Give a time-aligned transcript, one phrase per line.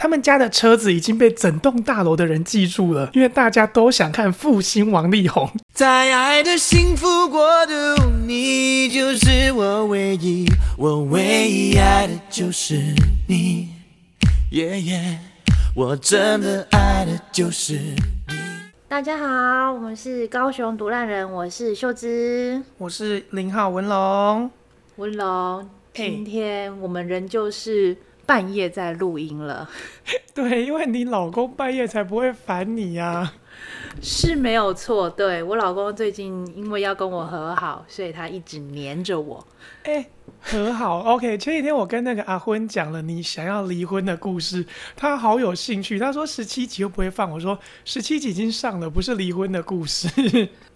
[0.00, 5.46] 他们家的车子已经被整栋大楼的人记住了，因为大家都想看复兴王力宏。
[5.74, 7.72] 在爱的幸福国度，
[8.26, 10.46] 你就是我唯一，
[10.78, 12.80] 我唯一爱的就是
[13.28, 13.68] 你，
[14.52, 15.18] 耶耶，
[15.76, 18.34] 我真的爱的就是你。
[18.88, 24.50] 大家好，我们是高雄独烂人，我是秀芝，我是零号文龙，
[24.96, 27.94] 文龙，今天我们仍旧是。
[28.30, 29.68] 半夜在录音了，
[30.32, 33.34] 对，因为你老公半夜才不会烦你呀、啊，
[34.00, 35.10] 是没有错。
[35.10, 39.44] 对，我老公最近因为要跟我和好，所以他一直黏着我。
[39.82, 41.36] 哎、欸，和好，OK。
[41.38, 45.98] 前几天我跟那个阿昏讲了你想要离婚的故事，他好有兴趣。
[45.98, 50.08] 他说十七集又不会放，我说十七集已经上了，不是离婚的故事。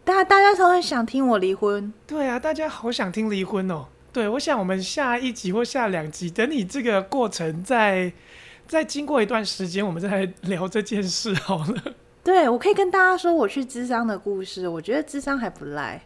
[0.04, 3.86] 大大家都很想听我离婚，对啊，大家好想听离婚哦。
[4.14, 8.12] 对，我想我们下一集或下两集，等你这个过程再
[8.68, 11.82] 再经过一段时间，我们再来 聊这件事好了。
[12.22, 16.00] 对，我可以跟大家说我去智商的故事，我觉得智商还不赖。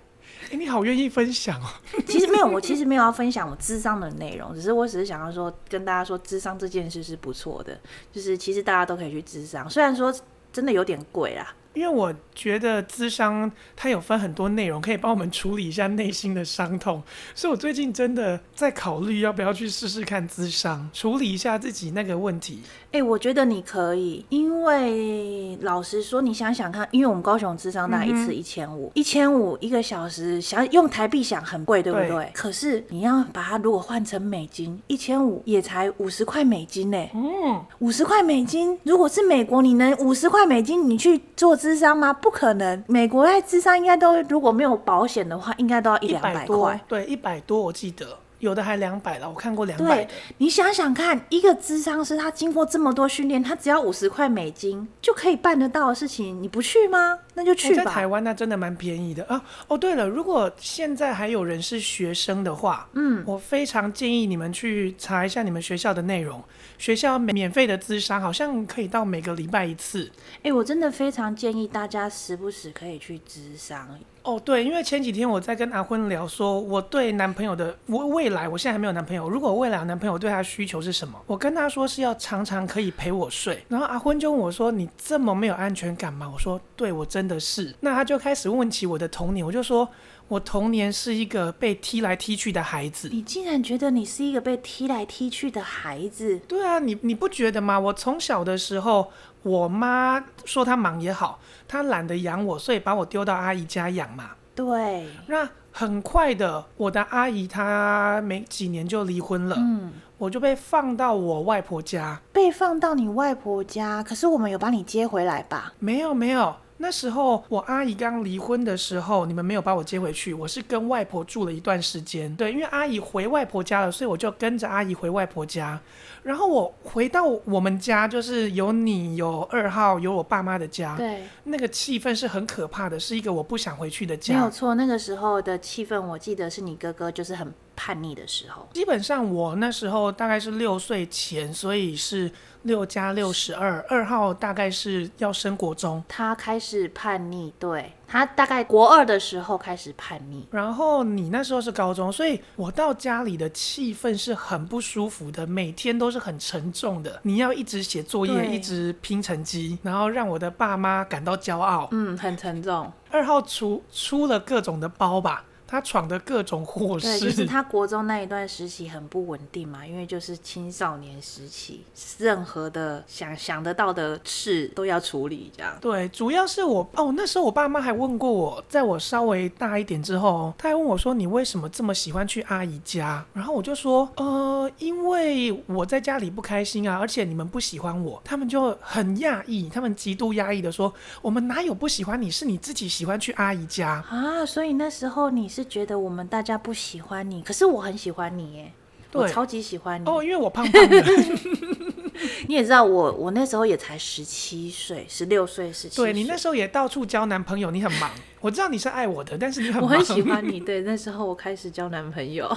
[0.50, 1.68] 哎，你好愿意分享哦。
[2.08, 7.78] 其实没有，我其实没有要分享我智商的内容，只是我只是想要说跟大家说，智商这件事是不错的，
[8.10, 10.12] 就是其实大家都可以去智商，虽然说
[10.50, 11.54] 真的有点贵啦。
[11.78, 17.00] 因为我觉得咨商它有分很多内容，可以帮我们处理一下内心的伤痛，
[17.36, 22.62] 所以我最近真的在考虑要不要去试试看咨商，处理一下自己那个问题。
[22.90, 32.08] 哎、欸，我觉得你可以，因为老实说，你想想看，因为我们高雄智商那一次一千五，一千五一个小时，想用台币想很贵，对不对？
[32.08, 32.30] 对。
[32.34, 36.98] 可是你要把它如果换成美金，一千五也才五十块美金呢。
[37.14, 41.78] 嗯，五十块美金，如果是美国，你能五十块美金你去做智？
[41.78, 42.12] 商吗？
[42.12, 42.82] 不可能。
[42.88, 46.80] 美国在智商应该都如果没有保险的话，应该都要一两百块。
[46.88, 48.18] 对，一百多我记得。
[48.40, 50.04] 有的还两百了，我看过两百。
[50.04, 50.08] 对，
[50.38, 57.18] 你想想看，一个智商师他经过这么多训练，他只要五十块美金就可以办得到的事情，你不去吗？
[57.34, 57.84] 那就去吧。
[57.84, 59.42] 在台湾那真的蛮便宜的啊。
[59.66, 66.42] 哦，对了，如果现在还有人是学生的话，嗯，我非常建议你们去查一下你们学校的内容。
[66.78, 70.08] 学校免费的智商好像可以到每个礼拜一次。
[70.36, 73.98] 哎、欸，我真的非常建议大家时不时可以去智商。
[74.28, 79.26] 哦，对，因为前几天我在跟阿坤聊说，我对男朋友的我未来，我现在还没有男朋友。
[79.26, 81.18] 如果未来有男朋友，对他的需求是什么？
[81.26, 83.64] 我跟他说是要常常可以陪我睡。
[83.68, 89.88] 然后阿坤就问我说：“你这么没有安全感吗？”我说：“对，我真的是。”那他就开始问起我的童年，我就说
[90.28, 93.08] 我童年是一个被踢来踢去的孩子。
[93.10, 96.38] 你竟然觉得你是一个被踢来踢去的孩子？
[96.46, 97.80] 对啊，你你不觉得吗？
[97.80, 99.10] 我从小的时候。
[99.42, 104.30] 我妈说她忙也好，她懒得养我，所以把我丢到阿姨家养嘛。
[104.54, 105.08] 对。
[105.26, 112.20] 那很快的，我的阿姨她没几年就离婚了，嗯，我就被放到我外婆家。
[112.32, 115.72] 被放到你外婆家，可是我们有把你接回来吧？
[115.78, 116.56] 没有，没有。
[116.80, 122.34] 那时候我阿姨刚离婚的时候，你们没有把我接回去，我是跟外婆住了一段时间。
[122.36, 125.80] 对，因为阿姨回外婆家了，所以我就跟着阿姨回外婆家。
[126.22, 130.96] 然后我回到我们家，就是有你，有二号，有我爸妈的家。
[130.96, 134.34] 对，那个气氛是很可怕的，是一个我不想回去的家。
[134.34, 138.68] 没有错，那个时候的气氛，我记得是你哥哥就是很叛逆的时候。
[138.74, 142.30] 基本上我那时候大概是六岁前，所以是。
[142.62, 162.92] 六加六十二，二号大概是要升国中，他开始叛逆，对，他大概国二的时候开始叛逆，然后你那时候是高中，所以我到家里的气氛是很不舒服的，每天都是很沉重的，你要一直写作业，一直拼成绩，然后让我的爸妈感到骄傲，嗯，很沉重。
[163.10, 165.44] 二号出出了各种的包吧。
[165.70, 171.84] 他闯的各种祸事，对，就是他国中那一段时期很不稳定嘛，因为就是青少年时期，
[172.16, 175.76] 任何的想想得到的事都要处理，这样。
[175.78, 192.30] 对，主要是我哦，那时候我爸妈还问过我，在我稍微大一点之后，他还问我说：“你为什么这么喜欢去阿姨家？”然后我就说：“呃，因为我在家里不开心啊，而且你们不喜欢我。”他们就很讶异，他们极度压抑的说：“我们哪有不喜欢你？
[192.30, 195.57] 是你自己喜欢去阿姨家啊！”所以那时候你是。
[195.58, 198.72] 是觉得我们大家不喜欢你，可是我很喜欢你耶，
[199.12, 201.02] 我超级喜欢你哦，因为我胖胖的。
[202.48, 206.06] 你也知道我，我那时候也才十七岁，十六岁，十七岁。
[206.06, 208.10] 对，你那时候也到处交男朋友，你很忙。
[208.40, 209.90] 我知道你是爱我的，但是你很忙。
[209.90, 212.56] 我很喜欢你， 对，那时候我开始交男朋友。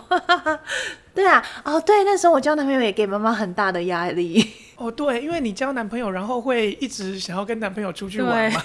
[1.13, 4.45] 对啊，哦，对，那时候我交男朋友也给妈妈很大的压力。
[4.75, 8.61] 哦，对，因为你交男朋友，然后会一直想要跟男朋友出去玩嘛，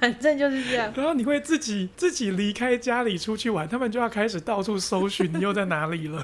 [0.00, 0.92] 反正就是这样。
[0.94, 6.22] 然后你会自己自己离开家里出去玩，他们就要开始到处搜寻你又在哪里了。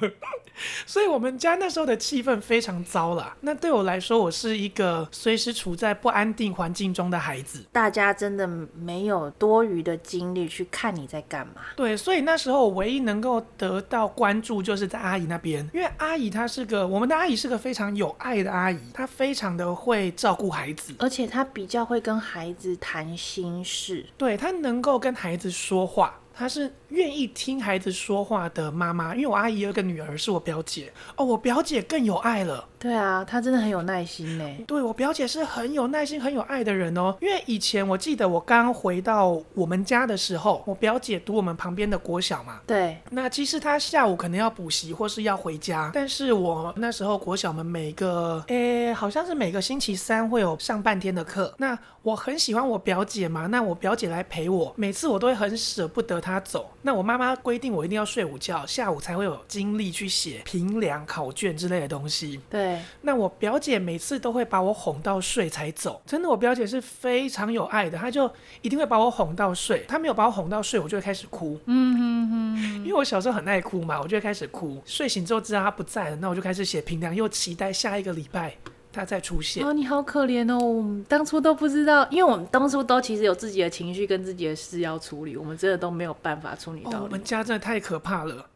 [0.87, 3.37] 所以我们家那时候的气氛非常糟啦。
[3.41, 4.14] 那对我来说。
[4.15, 7.65] 说我是一个随时处在不安定环境中的孩子。
[7.73, 11.63] 大家真的没有多余的精力去看你在干嘛。
[11.75, 24.07] 对，所以那时候我唯一能够得到关注就是在阿姨那边，因为阿姨她是个我们的阿姨是个非常有爱的阿姨，她非常的会照顾孩子，而且她比较会跟孩子谈心事。
[24.17, 26.21] 对，她能够跟孩子说话。
[26.37, 32.69] 她是愿意听孩子说话的妈妈，因为我阿姨有个女儿是我表姐哦，我表姐更有爱了。
[32.79, 34.49] 对啊，她真的很有耐心呢。
[34.67, 37.17] 对，我表姐是很有耐心、很有爱的人哦。
[37.21, 42.61] 因为以前我记得我刚回到我们家的时候，我表姐读我们旁边的国小嘛。
[42.67, 42.99] 对。
[43.11, 51.55] 那其实她下午可能要补习或是要回家，但是我那时候国小们每个诶，好像是每个星期三会有上半天的课。
[51.57, 56.71] 那我很喜欢我表姐嘛，那我表姐来陪我，每次我都会很舍不得她走。
[56.87, 62.39] 那我妈妈规定我一定要睡午觉，下午才会有精力去写评量、考卷之类的东西。
[62.51, 62.79] 对。
[63.01, 69.83] 那我表姐每次都会把我哄到睡才走，真的，我表姐是非常有爱的，她就一定会把我哄到睡。
[69.89, 71.59] 她没有把我哄到睡，我就会开始哭。
[71.65, 72.75] 嗯嗯嗯。
[72.85, 74.83] 因为我小时候很爱哭嘛，我就会开始哭。
[74.85, 78.55] 睡醒之后知道她不在了，那我就开始写评量，又期待下一个礼拜。
[78.95, 80.59] 他再出现哦，你好可怜哦！
[80.59, 87.01] 我们当初都不知道，因为我们当初都其实有自己的情绪跟自己的事要处理，我们真的都没有办法处理到。
[87.01, 88.47] 哦，我们家真的太可怕了。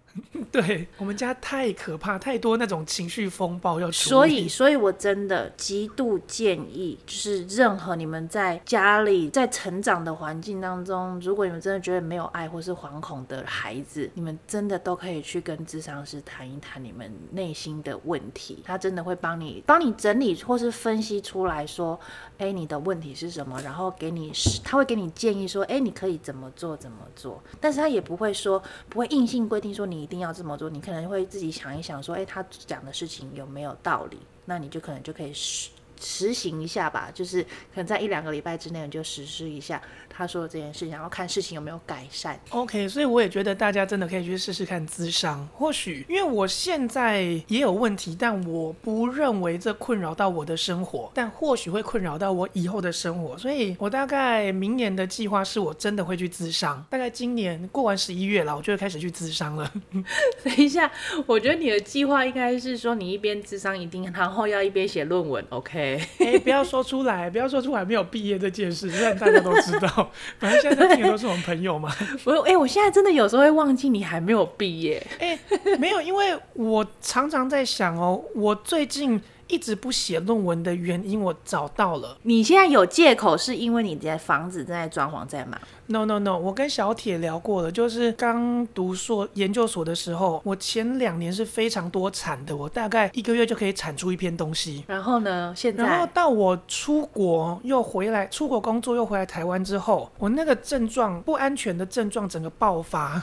[0.50, 4.08] 对，我们家太可怕，太多那种情绪风暴要出。
[4.08, 22.00] 所以，所以我真的极度建议，就是任何你们在家里在成长的环境当中，如果你们真的觉得没有爱或是惶恐的孩子，你们真的都可以去跟智商师谈一谈你们内心的问题，他真的会帮你帮你整理或是分析出来说，
[22.38, 24.32] 哎，你的问题是什么，然后给你
[24.64, 29.98] 他会给你建议说，哎，你可以怎么做怎么做，但是他也不会说不会硬性规定说你。
[29.98, 34.16] 一定要这么做，你可能会自己想一想，说，哎，他讲的事情有没有道理？
[34.44, 35.68] 那你就可能就可以实
[36.00, 39.82] 实行一下吧，就是可能在一两个礼拜之内你就实施一下。
[40.18, 42.36] 他说的这件事情，然后看事情有没有改善。
[42.50, 45.48] OK，所以我也觉得大家真的可以去试试看咨商。
[45.54, 53.38] 或许因为我现在也有问题，但我不认为这困扰到我的生活，但或许会困扰到我以后的生活。
[53.38, 56.84] 所以我大概明年的计划是我真的会去咨商。
[56.90, 59.72] 大概今年过完十一月了，我就会开始去咨商了。
[60.42, 60.90] 等一下，
[61.26, 65.44] 我觉得你的计划应该是说你一边咨商一定，然后要一边写论文。
[65.50, 70.07] OK，哎，不要说出来，不要说出来没有毕业这件事，让大家都知道。
[70.38, 71.92] 反正现在听的都是我们朋友嘛。
[72.24, 75.04] 我哎、欸，我现在真的有时候会忘记你还没有毕业。
[75.18, 82.16] 哎、欸，没有，因为我常常在想哦，我最近一直不写论文的原因，我找到了。
[82.22, 85.58] 你现在有借口是因为你在房子正在装潢在忙。
[85.86, 94.84] No no no，我跟小铁聊过了，就是刚读硕研究所的时候，我前两年是非常多产的，我大概一个月就可以产出一篇东西。
[94.86, 103.22] 然后呢，现在，然后到我出国又回来，出国工作又回来台湾之后，我那个症状不安全的症状整个爆发。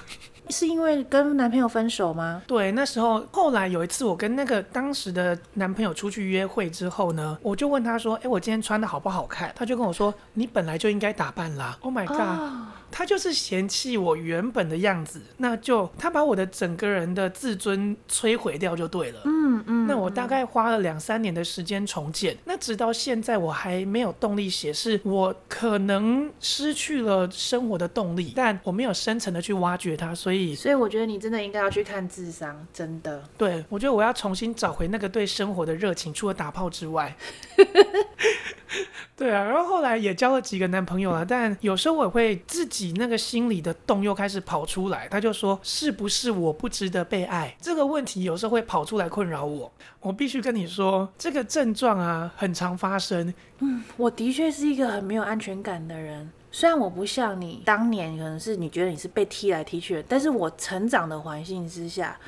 [0.49, 2.41] 是因为跟男朋友分手吗？
[2.47, 11.77] 对，那时候后来有一次我跟那个当时的男朋友出去约会之后呢，我就问他说：“哎，我今天穿的好不好看？”他就跟我说：“你本来就应该打扮啦。
[11.81, 12.19] ”Oh my god！
[12.19, 19.19] 哦他就是嫌弃我原本的样子，那就他把我的整个人的自尊摧毁掉就对了。
[19.25, 19.85] 嗯嗯。
[19.85, 33.21] 那我大概花了两三年的时间重建，那直到现在我还没有动力写，是我可能失去了生活的动力，但我没有深层的去挖掘它，所以所以我觉得你真的应该要去看智商，真的。
[33.37, 37.13] 对，我觉得我要重新找回那个对生活的热情，除了打炮之外。
[39.17, 47.55] 对啊，然后后来也交了几个男朋友了，但有时候我会自己那个心里的洞又开始跑出来，他就说是不是我不值得被爱？
[47.61, 49.71] 这个问题有时候会跑出来困扰我。
[50.01, 53.33] 我必须跟你说，这个症状啊很常发生。
[53.59, 62.19] 嗯，我的确是一个很没有安全感的人，虽然我不像你当年可能是你觉得你是被踢来踢去的，但是我成长的环境之下。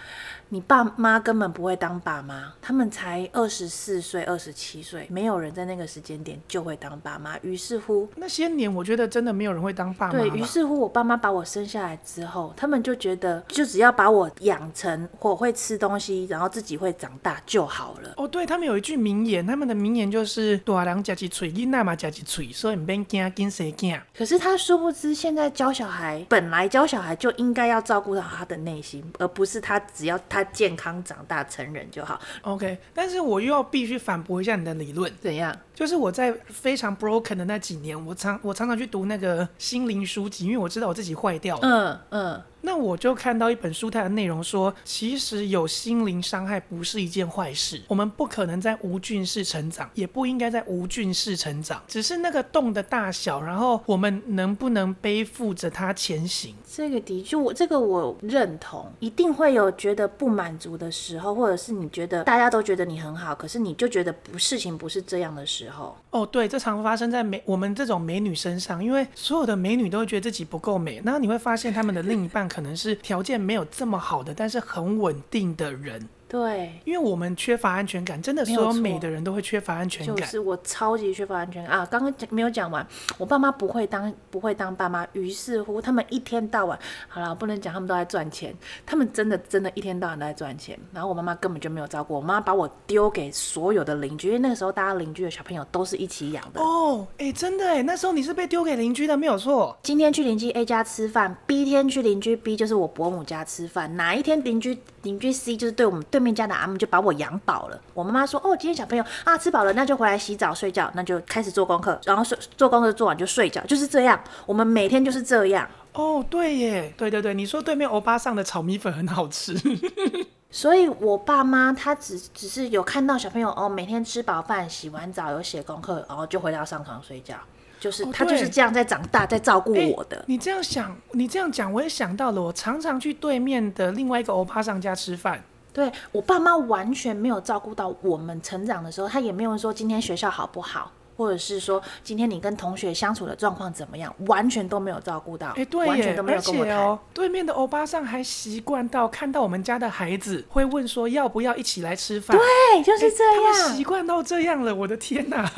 [0.49, 7.37] 你爸妈根本不会当爸妈，他们才二十四岁、二十七岁，没有人在那个时间点就会当爸妈。
[7.41, 10.13] 于是乎，那些年我觉得真的没有人会当爸妈。
[10.13, 18.13] 对，于是乎，我爸妈把我生下来之后，他们就觉得，就只要把我养成我会吃东西，然后自己会长大就好了。
[18.15, 23.99] 哦，对，他们有一句名言，他们的名言就是“大人吃一嘴，囡仔嘛吃一嘴”，所以唔免惊，惊谁惊？
[24.17, 30.36] 可是他殊不知，现在教小孩，本来教小孩就应该要照顾到他的内心，而不是他只要他。
[30.37, 32.77] 他健康长大成人就好，OK。
[32.93, 35.55] 但是我又要必须反驳一下你的理论，怎样？
[35.73, 41.61] 就是我在非常 broken 的那几年，我常我常常去读那个心灵书籍，因为我知道我自己坏掉了。
[41.63, 42.43] 嗯嗯。
[42.67, 47.81] 那我就看到一本书，它的内容说，其实有心灵伤害不是一件坏事。
[47.87, 56.53] 我们不可能在无菌室成长，也不应该在无菌室成长，只是那个洞的大小，然后我们能不能背负着它前行？
[56.69, 65.95] 这个的确，我这个我认同，一定会有觉得不满足的时候，或者是你觉得大家都觉得你很好，可是你就觉得不事情不是这样的时候。
[66.09, 76.09] 哦，对，这常发生在美我们这种美女身上，因为所有的美女都会觉得自己不够美，然后你会发现他们的另一半可可能是条件没有这么好的，但是很稳定的人。
[76.27, 80.15] 对，因为我们缺乏安全感，真的所有美的人都会缺乏安全感。
[80.17, 81.87] 就是我超级缺乏安全感啊！
[81.89, 82.85] 刚刚没有讲完，
[83.17, 88.53] 我爸妈不会当不会当爸妈，于是乎他们一天到晚，好了，不能讲他们都在赚钱，
[88.85, 90.77] 他们真的真的一天到晚都在赚钱。
[90.91, 96.59] 然后我妈妈根本就没有照顾我，妈妈把我丢给所有的邻居，因为那个时候大家邻居的小朋友都是一起养的。
[96.61, 99.77] 哦，哎，真的哎，那时候你是被丢给邻居的，没有错。
[99.81, 107.79] 今天去邻居 A 家吃饭，B 天去邻居 B，就是我伯母家吃饭，哪一天邻居邻居 C 就是对我们对面家的阿姆就把我养饱了。
[107.93, 114.21] 我妈妈说：“哦，今天小朋友啊吃饱了，那就回来洗澡睡觉，那就开始做功课，然后睡做功课做完就睡觉，就是这样。
[114.45, 119.55] 我们每天就是这样。”哦，对耶，对对对，你说对面欧巴上的炒米粉很好吃，
[120.51, 127.35] 所以我爸妈他只只是有看到小朋友哦，每天吃饱饭、洗完澡、有写功课，然后就回到上床睡觉。
[127.79, 130.23] 就是、哦、他就是这样在长大，在照顾我的。
[130.27, 132.41] 你这样想，你这样讲，我也想到了。
[132.41, 135.43] 我常常去对面的另外一个欧巴上家吃饭。
[135.71, 140.91] 对，我爸妈完全没有照顾到我们成长的时候，他也没有说今天学校好不好。
[141.17, 144.13] 或者是说，今天你跟同学相处的状况怎么样？
[144.27, 146.77] 完全都没有照顾到，哎，对，完全都没有跟我谈。
[146.77, 152.37] 哦，对面的欧巴桑还习惯到看到我们家的孩子会问说要不要一起来吃饭。
[152.37, 153.33] 对，就是这样。
[153.43, 155.51] 他们习惯到这样了，我的天哪！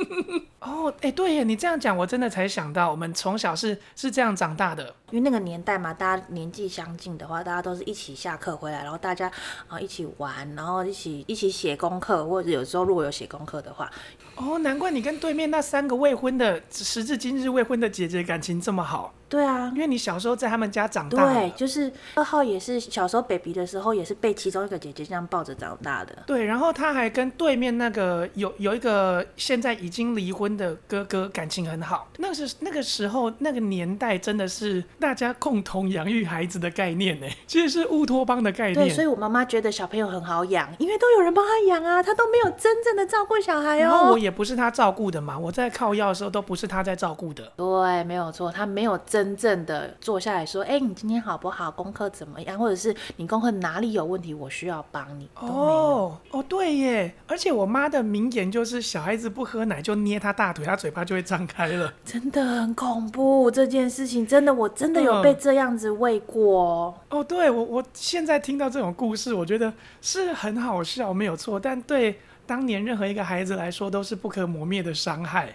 [0.60, 4.94] 哦，哎，对耶，你这样讲，我真的才想到，我们从小是是这样长大的。
[5.10, 9.30] 因为那个年代嘛，大家年纪相近的话，大家都是一起下课回来，然后大家
[9.66, 13.90] 啊一起玩，然后一起一起写功课，或者有时候如果有写功课的话。
[14.36, 19.12] 哦，难怪你跟对面那三个未婚的，时至今日未婚的姐姐感情这么好。
[19.28, 21.32] 对啊，因为你小时候在他们家长大。
[21.32, 26.14] 对，就是二号也是小时候 baby 的时候，也是被其中一个姐姐这样抱着长大的。
[26.26, 32.08] 对，然后他还跟对面那个有有一个现在已经离婚的哥哥感情很好。
[32.18, 38.74] 那是那个时候那个年代真的是大家共同养育孩子的概念呢，其实是乌托邦的概念。
[38.74, 43.80] 对，所以我妈妈觉得小朋友很好养，因为都有人帮他养啊，他都没有真正的照顾小孩哦。
[43.80, 47.52] 然后我也不是他照顾的嘛，我在靠药的时候都不是他在照顾的。
[47.56, 49.94] 对，没有错，他没有真正的。
[50.00, 51.70] 坐下来说，哎、欸，你今天好不好？
[51.70, 52.58] 功课怎么样？
[52.58, 55.28] 或者是你功课哪里有问题，我需要帮你。
[55.36, 57.14] 哦哦，对耶！
[57.26, 61.92] 而且我妈的名言就是：小孩子不喝奶就捏他大腿，他嘴巴就会张开了。
[62.04, 66.94] 真的很恐怖，这件事情真的，我真的有被这样子喂过。
[67.10, 71.58] 嗯、哦，对我，我现在听到这种故事，我觉得是很好笑，没有错。
[71.60, 75.54] 但对当年任何一个孩子来说，都是不可磨灭的伤害。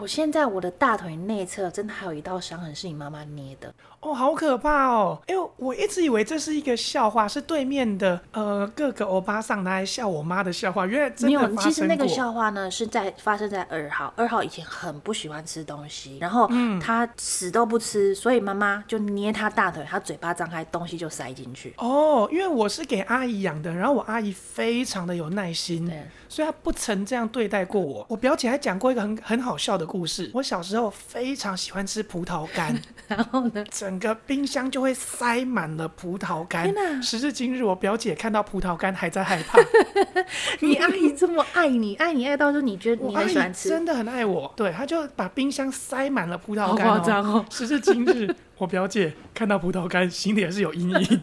[0.00, 3.74] 我现在我的大腿内侧真的还有一道伤痕，是你妈妈捏的。
[4.00, 5.20] 哦，好可怕哦！
[5.28, 10.86] 因为我一直以为这是一个笑话，是对面的呃各个欧巴桑拿来笑我妈的笑话。
[10.86, 11.38] 原来真的。
[11.38, 14.12] 没有，其实那个笑话呢是在发生在二号。
[14.16, 21.74] 二号以前很不喜欢吃东西，然后他死都不吃，所以妈妈就捏他大腿，他嘴巴张开，东西就塞进去。
[21.76, 25.92] 哦，因为我是给阿姨养的，然后我阿姨非常的有耐心，
[26.26, 28.06] 所以她不曾这样对待过我。
[28.08, 30.30] 我表姐还讲过一个很很好笑的故事。
[30.32, 36.72] 我小时候非常喜欢吃葡萄干， 然后呢，整个冰箱就会塞满了葡萄干。
[37.02, 39.58] 时至今日，我表姐看到葡萄干还在害怕。
[40.60, 44.52] 你阿姨这么爱你，爱你爱到就你觉得你很喜欢吃，真的很爱我。
[44.54, 47.02] 对，她就把冰箱塞满了葡萄干哦。
[47.04, 51.22] 哦时至今日，我表姐看到葡萄干，心里还是有阴影。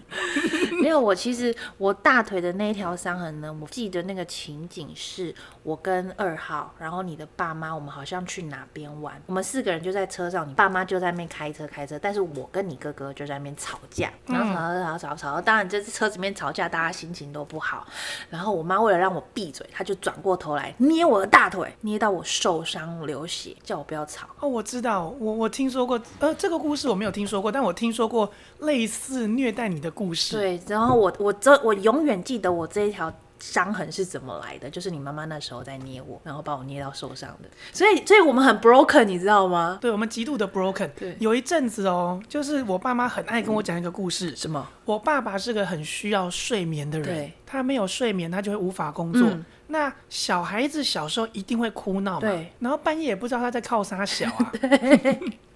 [0.81, 17.85] 没有，我其实我大腿的那一条伤痕呢，我记得那个情景是我跟二号，然后你的爸妈，我们好像去哪边玩，我们四个人就在车上，你爸妈就在那边开车开车，但是我跟你哥哥就在那边吵架，然后吵吵吵吵吵，当然这次车子里面吵架，大家心情都不好，
[18.31, 24.27] 然后我妈为了让我闭嘴，她就转过头来捏我的大腿，捏到我受伤流血，叫我不要吵。
[24.39, 30.37] 哦，我知道，我我听说过，呃，这个故事我没有听说过，但我听说过类似虐待你的故事。
[30.37, 30.59] 对。
[30.67, 37.49] 然后我我这我永远记得我这一条伤痕是怎么来的，就是你妈妈那时候在捏我，然后把我捏到受伤的。
[37.71, 39.77] 所以所以我们很 broken，你知道吗？
[39.79, 40.89] 对，我们极度的 broken。
[40.97, 44.35] 对，有一阵子哦，就是我爸妈很爱跟我讲一个故事。
[44.35, 44.67] 什么？
[44.85, 49.27] 我爸爸是个很需要睡眠的人，对，他没有睡眠，他就会无法工作。
[49.29, 49.45] 嗯。
[49.69, 54.51] 那小孩子小时候一定会哭闹嘛，对，然后半夜也不知道他在靠啥小啊。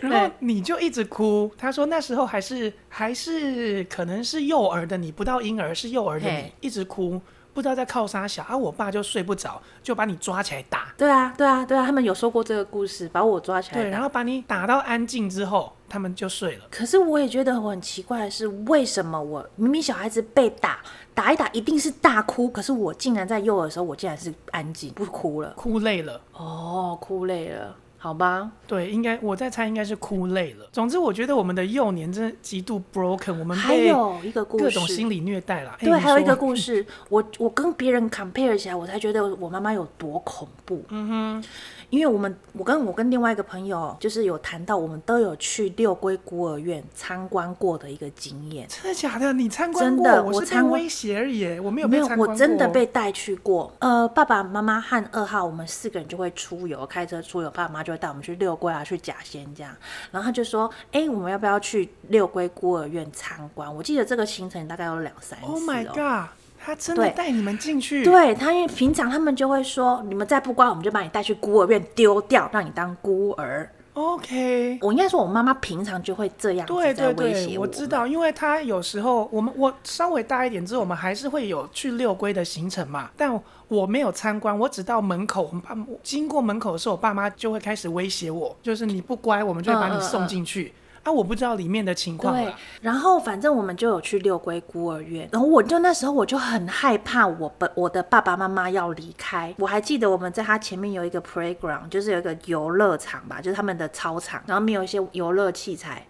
[0.00, 1.50] 对 然后你就一直哭。
[1.56, 7.20] 他说那时候还是还是可能是幼儿的你，不到婴儿是幼儿的你，一直哭，
[7.52, 8.42] 不知道在靠啥小。
[8.44, 10.92] 啊，我爸就睡不着，就把你抓起来打。
[10.96, 13.82] 对啊，对啊，对啊，他们有说过这个故事，把我抓起来。
[13.82, 16.64] 对，然后把你打到安静之后，他们就睡了。
[16.70, 20.80] 可是我也觉得我很奇怪的是，为什么我明明小孩子被打，
[21.14, 26.20] 打一打一定是大哭，可是我竟然在幼儿的时候，我竟然是安静不哭了，哭累了。
[26.32, 27.76] 哦，哭累了。
[28.02, 30.66] 好吧，对，应该我在猜，应该是哭累了。
[30.72, 35.76] 总之，我觉得我们的幼年真的极度 broken，我们还有一个故事，各种心理虐待啦。
[35.78, 40.82] 对，还有一个故事，我我跟别人 compare 起来，我才觉得我妈妈有多恐怖。
[40.88, 41.44] 嗯哼。
[41.90, 48.66] 因为我们，我跟我跟另外一个朋友，就是有谈到，我们都有去六龟孤儿院参观过的一个经验。
[48.68, 49.32] 真的假的？
[49.32, 50.04] 你参观过？
[50.04, 52.26] 真的，我是被威胁而已，我没有被参观过。
[52.26, 53.72] 没有，我真的被带去过。
[53.80, 59.74] 呃，爸爸妈妈和二号，我们四个人就会出游，开车出游，爸爸妈妈就会带我们去六龟啊，去甲仙这样。
[60.12, 65.46] 然后他就说：“哎，我们要不要去六龟孤儿院参观？”我记得这个行程大概有两三次。
[65.46, 66.30] Oh my god！
[66.62, 68.04] 他真的带你们进去？
[68.04, 73.68] 对，对他，因为平常他们就会说，你们再不乖，我们就把你带去孤儿院丢掉，让你当孤儿。
[73.94, 76.66] OK，我应该说，我妈妈平常就会这样。
[76.66, 90.62] 对对对，我知道，因为她有时候我们我稍微大一点之后，我们还是会有去六龟的行程嘛，但我没有参观，我只到门口，我们爸经过门口的时候，我爸妈就会开始威胁我，就是你不乖，我们就会把你送进去。
[90.62, 92.34] 嗯嗯嗯啊，我不知道里面的情况。
[92.34, 92.52] 对，
[92.82, 99.54] 然后反正我们就有去六龟孤儿院，然后我就那时候我就很害怕我，我爸我的爸爸妈妈要离开。
[99.58, 106.06] 我还记得我们在他前面有一个 playground，就是有一个游乐场吧，就是他们的操场，然后面有一些游乐器材。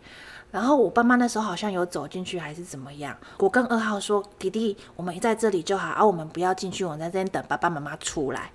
[0.51, 3.17] 然后我爸妈那时候好像有走进去还是怎么样。
[3.39, 8.51] 我跟二号说：“弟弟，我们在这里就好，啊、我们不要进去，我们在这边等爸爸妈妈出来。”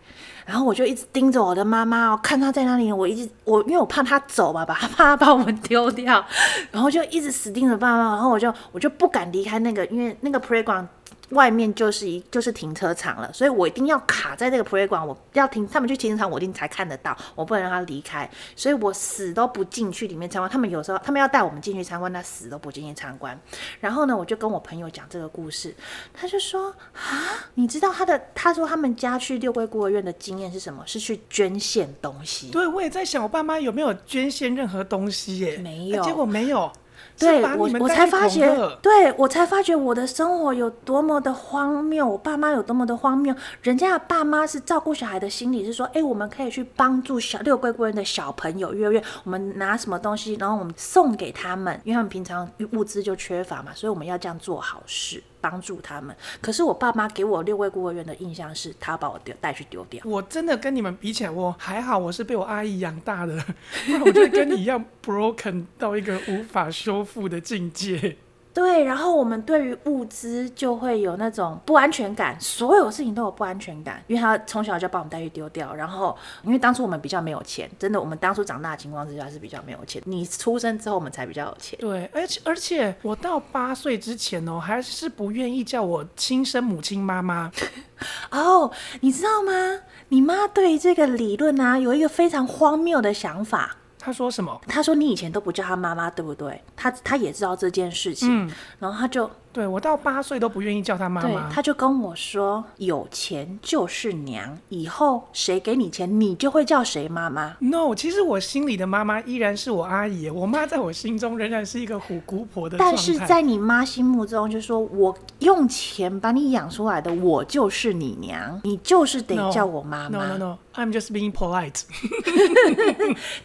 [0.46, 2.92] 然后我就一直盯着我的妈妈哦，看她在那里。
[2.92, 6.24] 我一直我因为我怕她走嘛，吧，怕她把我们丢掉，
[6.72, 8.16] 然后就一直死盯着爸妈。
[8.16, 10.86] 然后我就我就不敢离开那个，因为那个 playground。
[11.30, 20.50] 外面就是一就是停车场了，所以我一定要卡在这个 playground，我要停，他们去停车场，我一定才看得到，我不能让他离开，所以我死都不进去里面参观。
[20.50, 23.40] 他们有时候他们要带我们进去参观，他死都不进去参观。
[23.80, 25.76] 然后呢，我就跟我朋友讲这个故事，
[26.14, 30.84] 他就说啊，你知道他的，他说他们家去六龟孤儿院的经验是什么？
[30.86, 32.52] 是去捐献东西。
[32.52, 35.58] 对，我也在想，我爸妈有没有捐献任何东西耶？
[35.58, 36.72] 没有，结果没有。
[37.18, 38.48] 对我，我才发觉，
[38.82, 43.34] 对我才发觉我的生活有多么的荒谬，我爸妈有多么的荒谬。
[43.62, 55.24] 人家的爸妈是照顾小孩的心理，是说，哎，我们可以去帮助小六龟孤儿院的小朋友，月月，我们拿什么东西，然后我们送给他们，因为他们平常物资就缺乏嘛，所以我们要这样做好事。
[55.48, 60.02] 帮助他们，可是我爸妈给我六位孤儿院的印象是，他把我丢带去丢掉。
[60.04, 63.40] 我真的跟你们比起来，我还好，我是被我阿姨养大的，
[63.86, 68.18] 不然我就跟你一样 broken 到一个无法修复的境界。
[68.56, 75.76] 对，然后我们对于物资就会有那种不安全感，所有事情都有不安全感，因为他从小就把我们带去丢掉。
[75.76, 80.02] 然后，因为当初我们比较没有钱，真的，我们当初长大的情况之下是比较没有钱。
[80.06, 81.78] 你出生之后，我们才比较有钱。
[81.82, 87.52] 对，而且而且我到八岁之前哦，还是不愿意叫我亲生母亲妈妈。
[88.32, 89.82] 哦，oh, 你知道吗？
[90.08, 93.76] 你妈对于这个理论啊，有一个非常荒谬的想法。
[94.06, 94.62] 他说什么？
[94.68, 96.62] 他说你以前都不叫他妈妈，对不对？
[96.76, 99.28] 他他也知道这件事情，嗯、然后他就。
[99.56, 112.78] 对，我到八岁都不愿意叫他妈妈，他就跟我说：“有钱就是娘，以后谁给你钱，你就会叫谁妈妈。” No，其实我心里的妈妈依然是我阿姨，我妈在我心中仍然是一个虎姑婆的。
[112.78, 120.18] 但是在你妈心目中，就说我用钱把你养出来的，我就是你娘，你就是得叫我妈妈。
[120.18, 121.84] No no no, no, I'm just being polite。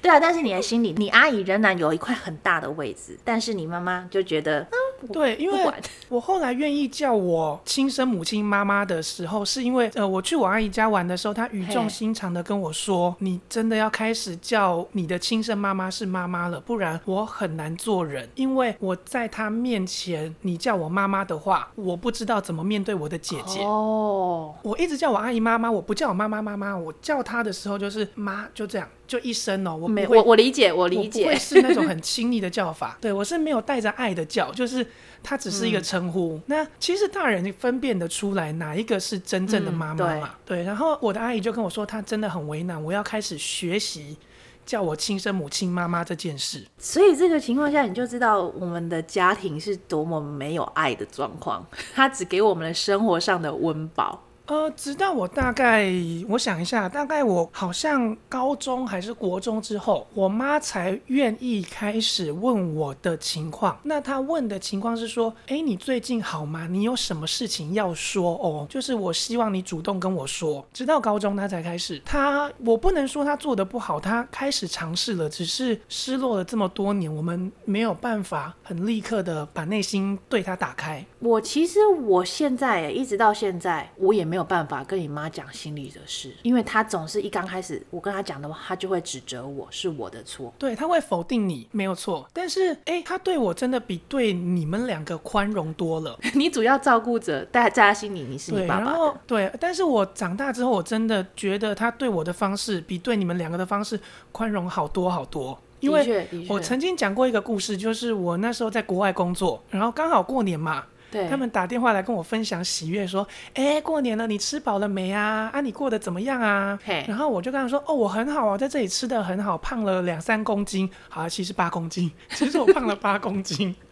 [0.03, 4.67] 对啊，但是你的心里，你阿姨仍然有一块很大的位置，但是你妈妈就觉得。
[5.13, 5.65] 对，因为
[6.09, 18.29] 我后来愿意叫我亲生母亲妈妈的时候，是因为呃，我去我阿姨家玩的时候，她语重心长的跟我说：“你真的要开始叫你的亲生妈妈是妈妈了，不然我很难做人。
[18.35, 23.61] 因为我在她面前，你叫我妈妈的话，我不知道怎么面对我的姐姐。
[23.63, 24.73] 哦，oh.
[24.73, 34.87] 我一直叫我阿姨妈妈，我不叫我妈妈妈妈，我叫她的时候就是妈，就这样。”就一生哦，我没我我理解我理解，不会是那种很亲昵的叫法， 对，我是没有带着爱的叫，就是
[35.21, 36.37] 它只是一个称呼。
[36.37, 40.29] 嗯、那其实大人分辨得出来哪一个是真正的妈妈嘛？
[40.29, 40.65] 嗯、对，对。
[40.65, 44.17] 然后我的阿姨就跟我说，她真的很为难，我要开始学习
[44.65, 46.65] 叫我亲生母亲妈妈这件事。
[46.79, 54.23] 所以这个情况下，你就知道我们的家庭是多么没有爱的状况，他只给我们的生活上的温饱。
[54.51, 55.89] 呃，直到我大概
[56.29, 63.79] 我想一下，大概我好像高中还是国中之后，我妈才愿意开始问我的情况。
[63.85, 66.67] 那她问的情况是说，哎，你最近好吗？
[66.67, 68.67] 你有什么事情要说哦？
[68.69, 70.67] 就是我希望你主动跟我说。
[70.73, 81.07] 直到高中她才开始，她我不能说她做得不好，她开始尝试了，只是失落了这么多年，我们没有办法很立刻的把内心对她打开。
[81.21, 96.19] 我其实我现在一直到现在，我也没有办法跟你妈讲心里的事，因为她总是一刚开始我跟她讲的话，她就会指责我是我的错，对，她会否定你没有错，但是哎，她对我真的比对你们两个宽容多了。
[96.35, 98.87] 你主要照顾者，在在她心里你是你爸爸的。
[98.87, 104.01] 对，然后对，但是我长大之后，我真的觉得她对我的方式比对你们两个的方式
[104.33, 105.59] 宽容好多好多。
[105.81, 110.85] 因为我曾经讲过一个故事，就是我那时候在国外工作，然后刚好过年嘛。
[111.11, 115.51] 对，他们打电话来跟我分享喜悦，说：“哎，过年了，你吃饱了没啊？
[115.53, 123.75] 啊，你过得怎么样啊？”然后我就跟他说：“哦，我很好啊，在这里吃的很好，胖了两三公斤，好，其实八公斤， 其实我胖了八公斤。”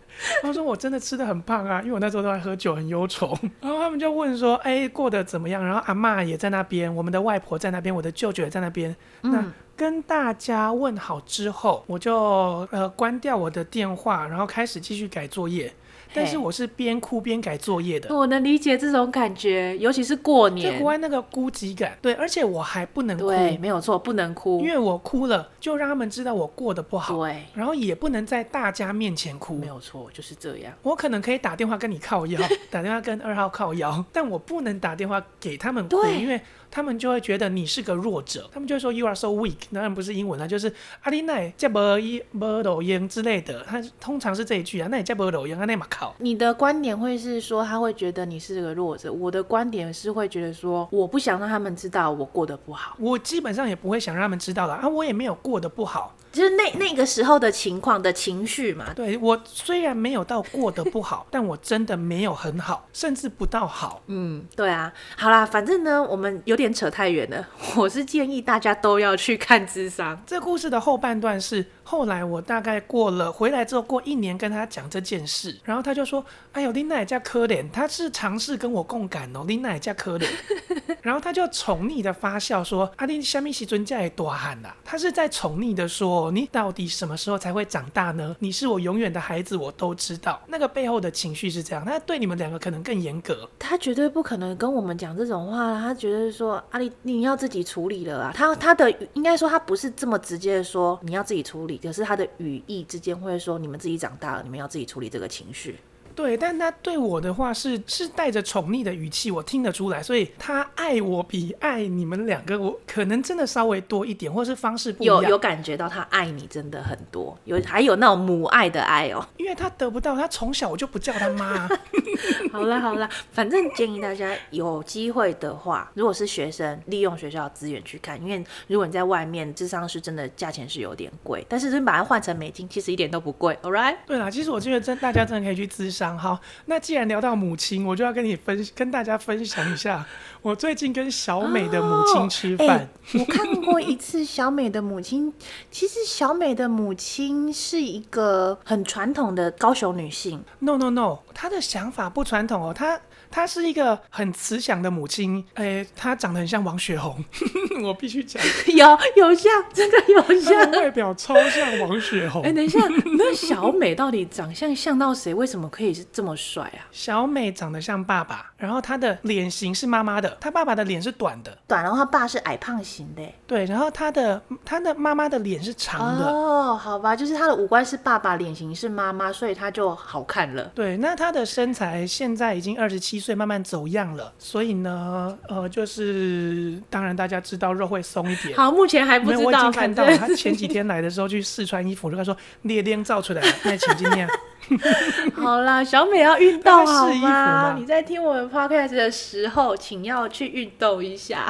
[0.42, 3.36] 他说：“我真的吃的很胖啊，因为我那时候都在喝酒，很忧愁。
[3.60, 8.94] ”然后他们就问说：“哎，过得怎么样？”然后阿妈也在那边，我们的外婆在那边，我的舅舅也在那边。
[9.22, 9.44] 嗯、那
[9.76, 15.72] 跟大家问好之后，我就呃关掉我的电话，然后开始继续改作业。
[16.14, 21.96] 但是我是边哭边改作业的，我能理解这种感觉，尤其是过年，在国外那个孤寂感。
[22.00, 27.16] 对，而且我还不能哭，对，没有错，不能哭，因为我哭了，就让他们知道我过得不好。
[27.16, 30.72] 对，然后也不能在大家面前哭，没有错，就是这样。
[30.82, 32.40] 我可能可以打电话跟你靠腰，
[32.70, 36.40] 打电话跟二号靠腰，但我不能打电话给他们哭，因为。
[36.70, 39.56] 他们就会觉得你是个弱者，他们就会说 You are so weak。
[39.72, 44.88] 当然不是英文啊，就是阿丽奈加波一波抖音之类的，他通常是这一句啊。
[44.90, 46.14] 那你加波抖音啊，那么靠。
[46.18, 52.96] 你的观点会是说他会觉得你是个弱者，我的观点是会觉得说我不想让他们知道我过得不好。
[52.98, 56.14] 我基本上也不会想让他们知道了啊，我也没有过得不好。
[56.32, 58.92] 就是那那个时候的情况的情绪嘛。
[58.94, 64.02] 对，我虽然没有到过得不好， 但我真的没有很好，甚至不到好。
[64.06, 64.92] 嗯，对啊。
[65.16, 67.48] 好啦，反正呢，我们有点扯太远了。
[67.76, 70.22] 我是建议大家都要去看智商。
[70.26, 71.64] 这故事的后半段是。
[71.90, 77.64] 后来我大概过了回来之后，过一年跟他讲这件事，然后他就说：“哎呦，你哪家可怜？
[77.70, 80.26] 他是尝试跟我共感哦，你哪家可怜？”
[81.00, 88.34] 然后他就宠溺的发笑说：“阿弟虾米时阵才会大汉呐？”他是在宠溺的说：“你到底什么时候才会长大呢？
[88.38, 93.48] 你是我永远的孩子，我都知道。”那个背后的情绪是这样，他对你们两个可能更严格。
[93.58, 101.78] 他绝对不可能跟我们讲这种话，他觉得说：“阿力，你要自己处理了啊。”他他的应该说他不是这么直接的说你要自己处理。
[101.78, 105.78] 可是他的语义之间会说：“你们自己长大了，你们要自己处理这个情绪。”
[106.18, 115.22] 对，但他对我的话是是带着宠溺的语气，我听得出来，所以他爱我比爱你们两个，我可能真的稍微多一点，或是方式不一样。
[115.22, 119.24] 有有感觉到他爱你真的很多，有还有那种母爱的爱哦。
[119.36, 121.68] 因为他得不到，他从小我就不叫他妈。
[122.50, 133.56] 好了好了，反正建议大家有机会的话，如果是学生，利用学校资源去看，因为如果你在外面，智商是真的价钱是有点贵，但是你把它换成美金，其实一点都不贵。
[133.62, 133.94] All right？
[134.04, 136.07] 对啦，其实我觉得真大家真的可以去咨商。
[136.16, 140.06] 好，那既然聊到母亲，我就要跟你分跟大家分享一下，
[140.40, 142.68] 我最近跟小美的母亲吃饭。
[142.68, 143.18] 哦欸。
[143.18, 145.32] 我看过一次小美的母亲，
[145.70, 150.42] 其实小美的母亲是一个很传统的高雄女性。
[150.60, 153.00] No No No，她的想法不传统哦，她。
[153.30, 157.24] 她是一个很慈祥的母亲，哎、欸，她长得很像王雪红，
[157.84, 162.42] 我必须讲， 有有像，真的有像，外表超像王雪红。
[162.42, 162.78] 哎、欸，等一下，
[163.18, 165.34] 那小美到底长相像到谁？
[165.34, 166.88] 为什么可以是这么帅啊？
[166.90, 176.26] 小美长得像爸爸，然后她的脸型是妈妈的，她爸爸的脸是短的，短，然后她爸是矮胖型的，对，然后她的她的妈妈的脸是长的。
[176.26, 180.64] 哦，好吧，就是她的五官是爸爸，脸型是妈妈，所以她就好看了。
[180.74, 183.17] 对，那她的身材现在已经二十七。
[183.18, 188.56] 岁慢慢走样了，所以呢，呃，就是当然大家知道肉会松一点。
[188.56, 189.44] 好，目前还不知道。
[189.44, 194.28] 我已经看到了，他前几天来的时候去试穿衣服，就跟他说裂链造出来，那请今天。
[195.34, 197.74] 好啦，小美要运动好吗？
[197.78, 201.46] 你在听我们 podcast 的时候，请要去运动一下。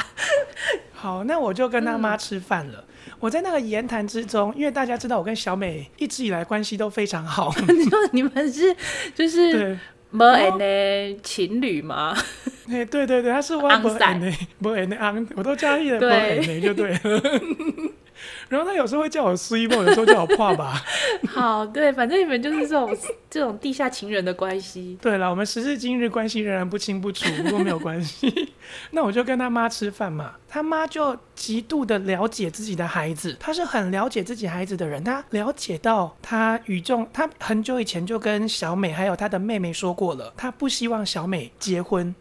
[0.93, 2.85] 好，那我就跟他妈吃饭了。
[3.09, 7.53] 嗯、我在那个言谈之中，因为大家知道我跟小美一直以来关系都非常好。
[7.67, 8.77] 你说你们是
[9.17, 9.79] 就是对。
[10.13, 12.17] 无缘的情侣吗？
[12.69, 16.99] 哎，对对对，他是我无缘的，无缘的安，我都加一了无缘的就对了。
[18.49, 20.83] 然后他有时候会叫我苏一梦，有时候叫我爸爸。
[21.29, 22.97] 好，对，反正你们就是这种
[23.31, 24.99] 这种地下情人的关系。
[25.01, 28.53] 对了，我们时至今日关系仍然不清不楚，不过没有关系。
[28.91, 42.15] 那我就跟他妈吃饭嘛，他妈就极度的了解自己的孩子，他是很了解自己孩子的人，他了解到他与众，他很久以前就跟小美还有他的妹妹说过了，他不希望小美结婚。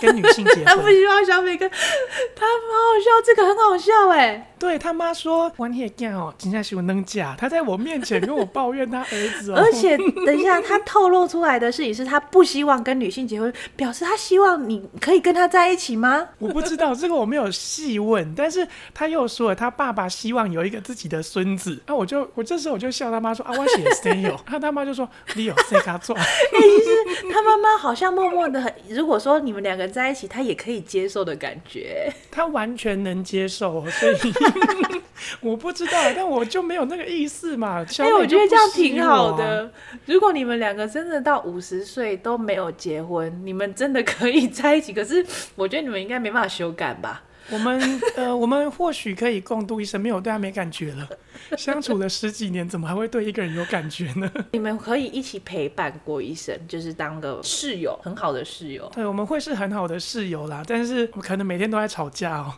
[0.00, 4.48] 跟女性结 婚，他不希望小美跟他，好好笑，这个很好笑哎。
[4.58, 7.34] 对他妈说，玩野干哦，今天是我能嫁。
[7.36, 9.56] 他在我面前跟我抱怨他儿子哦。
[9.56, 16.28] 而且等一下，他透露出来的事情是他不希望跟女性结婚，表示他希望你可以跟他在一起吗？
[16.38, 21.82] 我不知道这个我没有细问，但是他又说了，他爸爸希望有一个自己的孙子。
[21.88, 24.38] 那、啊、我就我这时候我就笑他妈说啊，我写谁有？
[24.46, 26.14] 他他妈就说你有谁他做？
[26.14, 32.12] 哎，其实他妈妈好像默默的很，如果说你们两个人在一起，他也可以接受的感觉。
[32.30, 34.16] 他完全能接受，所以。
[35.40, 37.86] 我不知道，但我就没有那个意思嘛。
[38.00, 39.72] 因为、欸、我觉得这样挺好的。
[40.06, 44.92] 如果你们两个真的到五十岁都没有结婚，你们真的可以在一起。
[44.92, 47.22] 可是我觉得你们应该没办法修改吧。
[47.50, 51.08] 我们呃，我们或许可以共度一生，没有对他没感觉了。
[51.56, 54.30] 相处了十几年，怎么还会对一个人有感觉呢？
[54.52, 58.90] 你们可以一起陪伴过一生，就是当个室友，很好的室友。
[58.94, 62.54] 对，我们会是很好的室友啦，但是我可能每天都在吵架哦。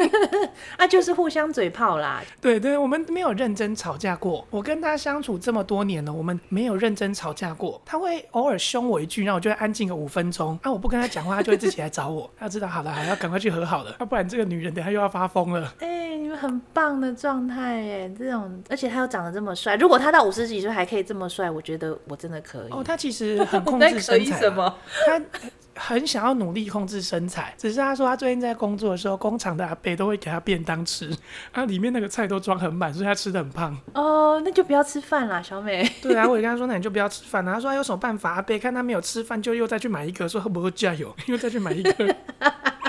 [0.76, 2.22] 啊，就是互相嘴炮啦。
[2.40, 4.46] 对对，我们没有认真吵架过。
[4.50, 7.80] 我跟他相处这么多年了，我们没有认真吵架过。
[7.84, 10.58] 他会偶尔凶我一句，然后我就会安静个五分钟。
[10.62, 12.30] 啊，我不跟他讲话，他就会自己来找我。
[12.36, 13.96] 他知道好了，还要赶快去和好了。
[14.04, 15.72] 不然这个女人等下又要发疯了。
[15.80, 19.76] 哎、欸，你们很棒的状态哎，这种，而且他又长得这么帅。
[19.76, 22.70] 如果他到五十几岁还可以这么帅，我觉得我真的可以。
[22.70, 24.38] 哦，他其实很控制身材。
[24.40, 24.74] 什么？
[25.04, 25.20] 他
[25.74, 31.10] 很想要努力控制身材，只是他说他最近在工作的时候，工厂的阿伯都会给他便当吃，
[31.52, 33.76] 他里面那个菜都装很满，所以他吃的很胖。
[33.94, 35.90] 哦，那就不要吃饭啦，小美。
[36.02, 37.54] 对啊，我也跟他说，那你就不要吃饭了。
[37.54, 38.32] 他说他有什么办法？
[38.32, 42.14] 阿伯看他没有吃饭，就又再去买一个，说喝不喝加油，又再去买一个。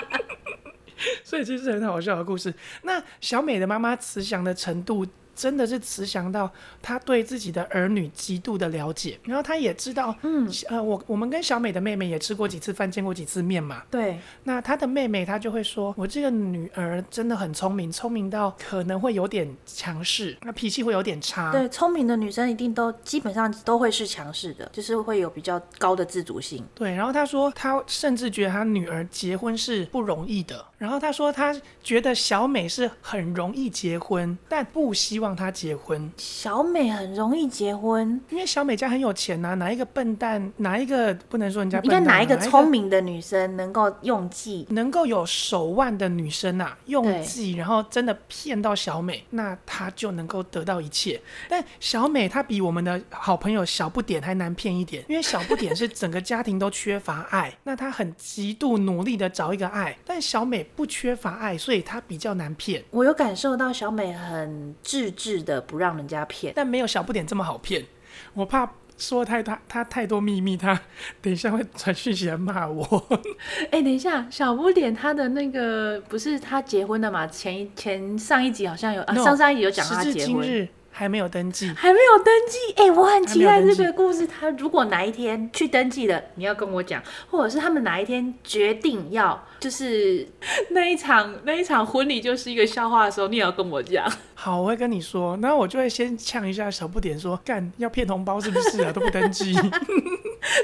[1.23, 2.53] 所以这是很好笑的故事。
[2.83, 5.05] 那小美的妈妈慈祥的程度。
[5.35, 6.49] 真的是慈祥到
[6.81, 13.83] 他对自己的儿女极度的了解，然后他也知道，嗯，呃，我我们跟小美的妹妹也吃过几次饭，见过几次面嘛。
[13.89, 14.17] 对。
[14.43, 21.51] 那他的妹妹，她就会说，我这个女儿真的很聪明，聪明到可能会有点强势，那脾气会有点差。
[21.51, 26.65] 对，聪明的女生一定都基本上都会是强势的，就是会有比较高的自主性。
[26.73, 26.93] 对。
[26.93, 30.65] 然后他说，他甚至觉得他女儿结婚是不容易的。
[30.77, 36.11] 然后他说，他觉得小美是很容易结婚，但不希望她结婚。
[36.17, 39.53] 小美很容易结婚，因为小美家很有钱呐、啊。
[39.53, 41.99] 哪一个笨蛋，哪一个不能说人家笨蛋、啊？
[41.99, 51.21] 应该哪一个聪明的女生能够用计，能够有手腕的女生啊，用计，然后真的骗到小美，那她就能够得到一切。
[51.47, 60.63] 但小美她比我们的好朋友小不点还难骗一点，因为小不点是整个家庭都缺乏爱， 那她很极度努力的找一个爱，但小美。
[60.75, 62.83] 不缺乏爱，所以她比较难骗。
[62.89, 67.85] 我有感受到小美很自制的不让人家骗，但没有小不点这么好骗。
[68.33, 70.79] 我怕说太他他太多秘密，他
[71.21, 72.85] 等一下会传讯息来骂我。
[73.71, 77.25] 哎、欸，等一下，小不点他的那个不是他结婚的嘛？
[77.27, 80.69] 前一前上一集好像有，no, 啊，上上一集有讲他结婚。
[80.95, 82.73] 还没有登记，还没有登记。
[82.77, 84.27] 哎、欸，我很期待这个故事。
[84.27, 87.01] 他如果哪一天去登记了，你要跟我讲，
[87.31, 90.27] 或者是他们哪一天决定要，就是
[90.69, 94.07] 那一场那一场婚礼就是一个笑话的时候，你也要跟我讲。
[94.35, 95.37] 好，我会跟你说。
[95.41, 98.91] 然后我就会先呛一下小不点说，干要骗红包是不是啊？
[98.91, 99.53] 都不登记。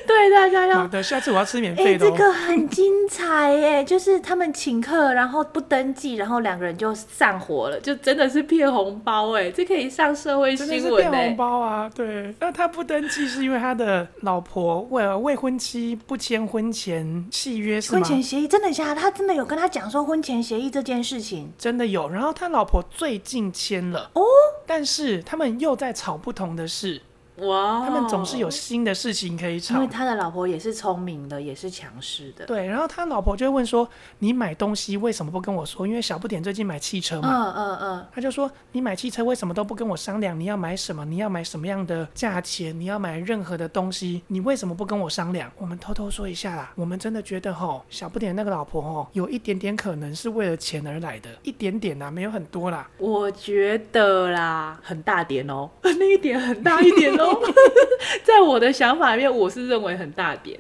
[0.06, 0.80] 对，大家要。
[0.80, 2.10] 好的，下次我要吃免费的、哦。
[2.10, 3.84] 哎、欸，这个很精彩耶！
[3.84, 9.50] 就是他们请客，然后不登记，然后两个人就散伙了，就真的是骗红包哎！
[9.50, 10.82] 这可以上社会新闻。
[10.82, 11.90] 真的是骗红包啊！
[11.96, 18.00] 对，那他不登记是因为他的老婆为了未婚妻不签婚前契约是吗？
[18.00, 19.02] 婚前协议真的假的？
[19.02, 21.52] 他真的有跟他讲说婚前协议这件事情？
[21.58, 22.10] 真的有。
[22.10, 24.22] 然后他老婆最近签了哦，
[24.66, 27.02] 但是他们又在吵不同的事。
[27.42, 29.76] 哇他们总是有新的事情可以吵。
[29.76, 32.46] 因为他的老婆也是聪明的，也是强势的。
[32.46, 33.88] 对，然后他老婆就会问说
[34.20, 37.30] ：“你买东西为什么不跟我说？”因为小不点最近买汽车嘛。
[37.30, 38.06] 嗯嗯嗯。
[38.14, 40.40] 他就说：“你买汽车为什么都不跟我商量？
[40.40, 41.06] 你要买什么？
[41.06, 42.78] 你要买什么样的价钱？
[42.80, 52.88] 你要买任何的东西，你为什么不跟我商量？”我们偷偷说一下啦，我们真的觉得吼，小不点那个老婆吼，有一点点可能是为了钱而来的，一点点啦，没有很多啦。
[52.98, 57.29] 我觉得啦，很大点哦， 那一点很大一点哦。
[58.24, 60.60] 在我的想法里面，我是认为很大点。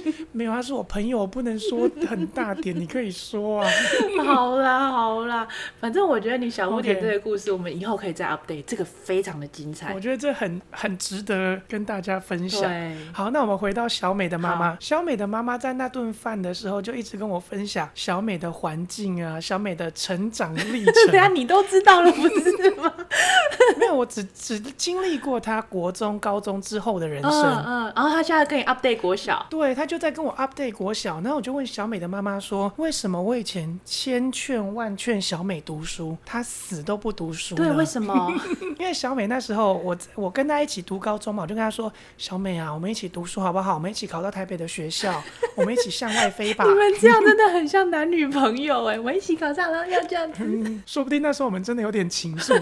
[0.32, 3.68] 没有，他是我朋友，我不能说很大点，你可以说啊。
[4.24, 5.46] 好啦好啦，
[5.80, 9.92] 反正我觉得你小不点这个故事.我们以后可以再 update，这个非常的精彩。
[9.94, 12.70] 我觉得这很很值得跟大家分享。
[13.12, 14.76] 好，那我们回到小美的妈妈。
[14.80, 20.94] 小美的妈妈在那顿饭的时候就一直跟我分享小美的环境啊，小美的成长历程。
[21.10, 22.92] 对啊，你都知道了不是吗？
[23.78, 27.32] 没有，我只只经历过她国中、高中之后的人生。
[27.32, 29.44] 嗯，嗯，然后她现在跟你 update 国小。
[29.50, 31.20] 对，她就在跟我 update 国小。
[31.20, 38.32] 然后我就问小美的妈妈说：“为什么我以前千劝万劝小美读书，她死都不读书？”对，为什么？
[38.78, 43.74] 因为小美那时候我我跟她一起读高中嘛，我就跟她说：“小美啊，我们一起读书好不好？
[43.74, 45.22] 我们一起考到台北的学校，
[45.54, 50.42] 我们一起向外飞吧。”你们这样真的很像男女朋友哎，我们一起考上，然后要这样子。
[50.44, 52.60] 嗯，说不定那时候我们真的有点情愫。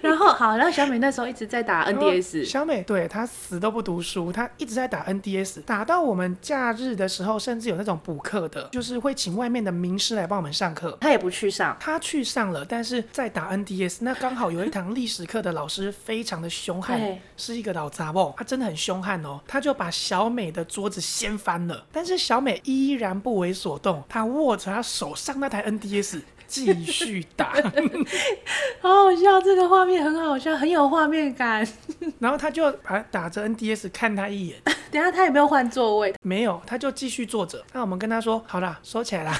[0.00, 2.44] 然后好，然后小美那时候一直在打 NDS。
[2.44, 10.96] 小美对她死都不读书，她一直在打 NDS，打到我们假日的时候，甚至有那种补课的，就是会请外面的名师来帮我们上课。
[11.00, 13.98] 他也不去上，他去上了，但是在打 NDS。
[14.00, 17.00] 那刚好有一堂历史课的老师非常的凶悍，
[17.36, 19.40] 是一个老杂某，他真的很凶悍哦。
[19.46, 26.22] 他就把小美的桌子掀翻了，但是小美依然不为所动，她握着她手上那台 NDS。
[26.54, 27.52] 继续打，
[28.80, 31.66] 好好笑，这个画面很好笑，很有画面感。
[32.20, 34.56] 然后他就把打着 NDS 看他一眼，
[34.92, 36.14] 等下他有没有换座位？
[36.22, 37.64] 没有，他就继续坐着。
[37.72, 39.36] 那我们跟他说好了，收起来啦。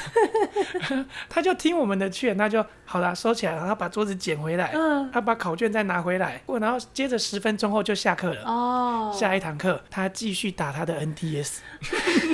[1.29, 3.59] 他就听我们的劝，那就好啦，收起来了。
[3.59, 8.43] 然后把桌子捡回来，嗯，他把考卷再拿回来，然后接着十分钟后就下课了。
[8.45, 11.59] 哦，下一堂课他继续打他的 NDS。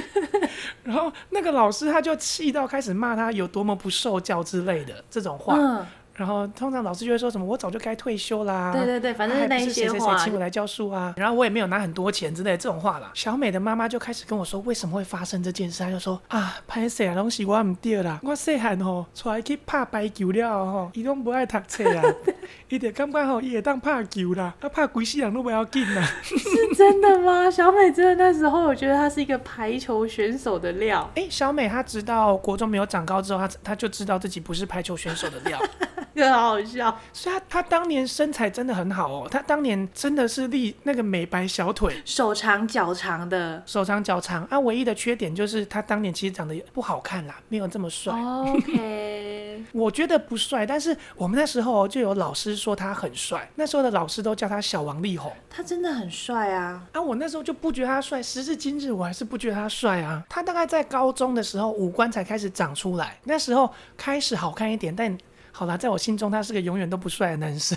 [0.83, 5.57] 然后那个老师他就气到开始骂他有多么不受教之类的这种话。
[5.57, 5.87] 嗯
[6.20, 8.74] 然后通常老师就会说什么，我早就该退休啦。
[8.74, 9.92] 对对对，反正是那些话。
[9.92, 11.14] 谁谁谁请我来教书啊？
[11.16, 13.11] 然后我也没有拿很多钱之类的这种话啦。
[13.14, 15.83] 小美的妈妈就开始跟我说，为什么会发生这件事？
[15.83, 18.20] 她就说啊，歹势啊，东西我唔对啦。
[18.22, 22.04] 我细汉吼出来去拍排球了吼，伊拢不爱读册啊，
[22.68, 26.02] 伊就感觉吼伊会当拍球啦，他拍规世人都不要紧啦。
[26.22, 26.37] 是
[26.76, 27.50] 真的吗？
[27.50, 31.11] 小美真的那时候，我觉得她是一个排球选手的料。
[31.14, 35.59] 哎，小美她直到国中没有长高之后，她她就知道自己不是排球选手的料。
[36.14, 44.59] 这个好好笑，所以他他当年身材真的很好哦，他当年真的是立那个美白小腿，手长脚长的，手长脚长啊。
[44.61, 48.12] 唯一的缺点就是他当年其实长得也不好看啦，没有这么帅。
[48.12, 56.87] OK， 我觉得不帅，但是我们那时候就有老师说他很帅，那时候的老师都叫他小王力宏，他真的很帅啊。
[56.92, 60.23] 啊，我那时候就不觉得他帅，时至今日我还是不觉得他帅啊。
[60.29, 65.16] 他大概在高中的时候五官才开始长出来，那时候开始好看一点，但。
[65.61, 67.77] 好啦，在我心中他是个永远都不帅的男生。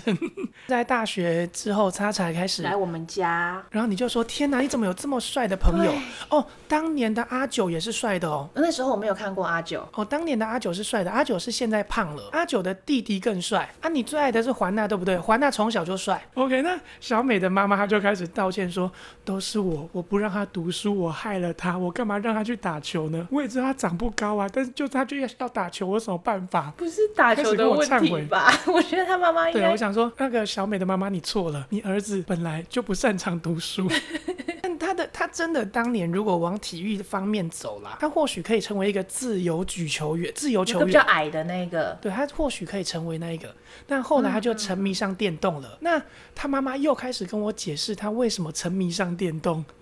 [0.66, 5.92] 在大学之后，他才开始来我们家，然后你就说：“天哪，你怎么有这么帅的朋友？”
[6.30, 8.48] 哦，当年的阿九也是帅的哦。
[8.54, 9.86] 那时候我没有看过阿九。
[9.92, 12.30] 哦，当年的阿九是帅的，阿九是现在胖了。
[12.32, 13.68] 阿九的弟弟更帅。
[13.82, 15.18] 啊，你最爱的是环娜，对不对？
[15.18, 16.26] 环娜从小就帅。
[16.32, 18.90] OK，那小美的妈妈她就开始道歉说
[19.26, 23.28] ：“都是我，我不让她读书，我害了她，我干嘛让她去打球呢？
[23.30, 26.72] 我也知道她长不高啊，但是就她就要要打球，我有什么办法？
[26.78, 27.73] 不是打球的。
[27.74, 29.60] 我忏悔吧， 我觉得他妈妈应该。
[29.60, 31.66] 对，我想说，那个小美的妈妈，你错了。
[31.70, 33.88] 你儿子本来就不擅长读书，
[34.62, 40.86] 但他的他真的当年如果往体育方面走了，他或许可以成为一个自由举球员、自由球员。
[40.86, 43.54] 比较矮的那个，对，他或许可以成为那一个。
[43.86, 45.68] 但后来他就沉迷上电动了。
[45.72, 46.02] 嗯、那
[46.34, 49.64] 他妈妈又开始跟我解释他为什么沉迷上电动。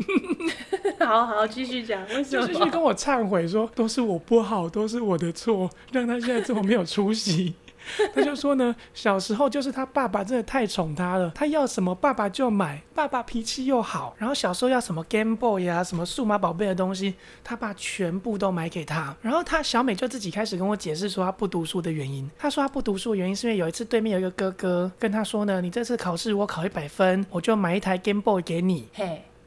[0.99, 2.47] 好好继续讲，为什么？
[2.47, 7.55] 继续跟我忏悔说，都是我不好，都是我的错，让他现在这么没有出息。
[8.15, 19.17] 他就说呢，小时候就是他爸爸真的太宠他了，他要什么爸爸就买，爸爸脾气又好，然后小时候要什么 Game Boy 啊，什么数码宝贝的东西，他爸全部都买给他。
[19.21, 22.31] 然后他小美就自己开始跟我解释说他不读书的原因。
[22.39, 28.89] 他说他不读书的原因是因为有一次对面有一个哥哥跟他说呢，你这次考试我考一百分，我就买一台 Game Boy 给你。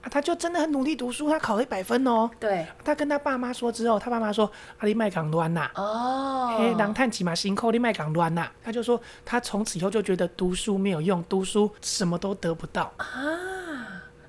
[0.09, 2.29] 他就真的很努力读书，他考了一百分哦。
[2.39, 8.47] 对，他跟他爸妈说之后，他爸妈说：“阿里麦港乱呐。”哦，嘿，狼探起嘛，辛苦你麦港乱呐。
[8.63, 13.05] 他就说，他从此以后就觉得读书没有用，读书什么都得不到啊。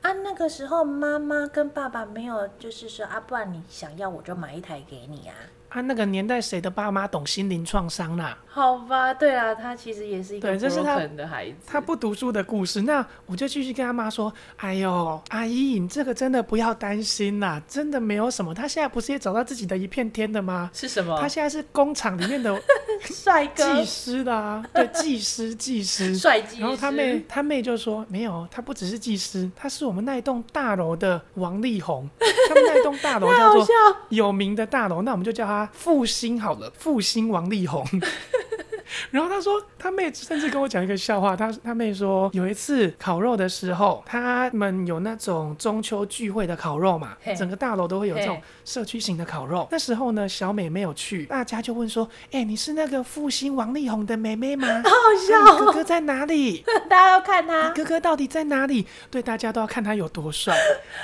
[0.03, 5.35] 啊，那个时候妈妈跟爸爸没有，就是说啊，不然你想要我就买一台给你啊。
[5.69, 8.39] 啊，那个年代谁的爸妈懂心灵创伤啦？
[8.47, 12.83] 好吧，对啊，他其实也是一个对，这是他的孩子，他不读书的故事。
[12.83, 18.55] 那我就继续跟他妈说：“哎呦，阿姨，你这个真的不要担心啦，真的没有什么。
[18.55, 20.71] 他现在不是也找到自己的一片天的吗？
[20.73, 21.19] 是什么？
[21.21, 22.59] 他现在是工厂里面的
[23.03, 26.62] 帅哥技师的啊，对， 技师，技师，帅技师。
[26.62, 32.09] 然后他妹，他妹就说：没有，他不只是技师，他是我们那一栋大楼的王力宏。
[32.49, 33.67] 他们那一栋大楼叫做
[34.09, 37.87] 有名的大楼，那我们就叫他复兴好了，复兴王力宏。
[39.11, 41.37] ”然后他说，他妹甚至跟我讲一个笑话。
[41.37, 49.67] 他他妹说，有一次烤肉的时候，他们有那种中秋聚会的烤肉嘛，整个大楼都会有这种社区型的烤肉。
[49.73, 54.69] 那时候呢，小美没有去，大家就问说：“哎，你是那个复兴王力宏的妹妹吗？
[54.85, 54.97] 好 好
[55.29, 56.65] 笑，哥哥在哪里？
[56.89, 58.87] 大家要看他，哥哥到底在哪里？
[59.11, 60.57] 对，大家都要看他有多帅。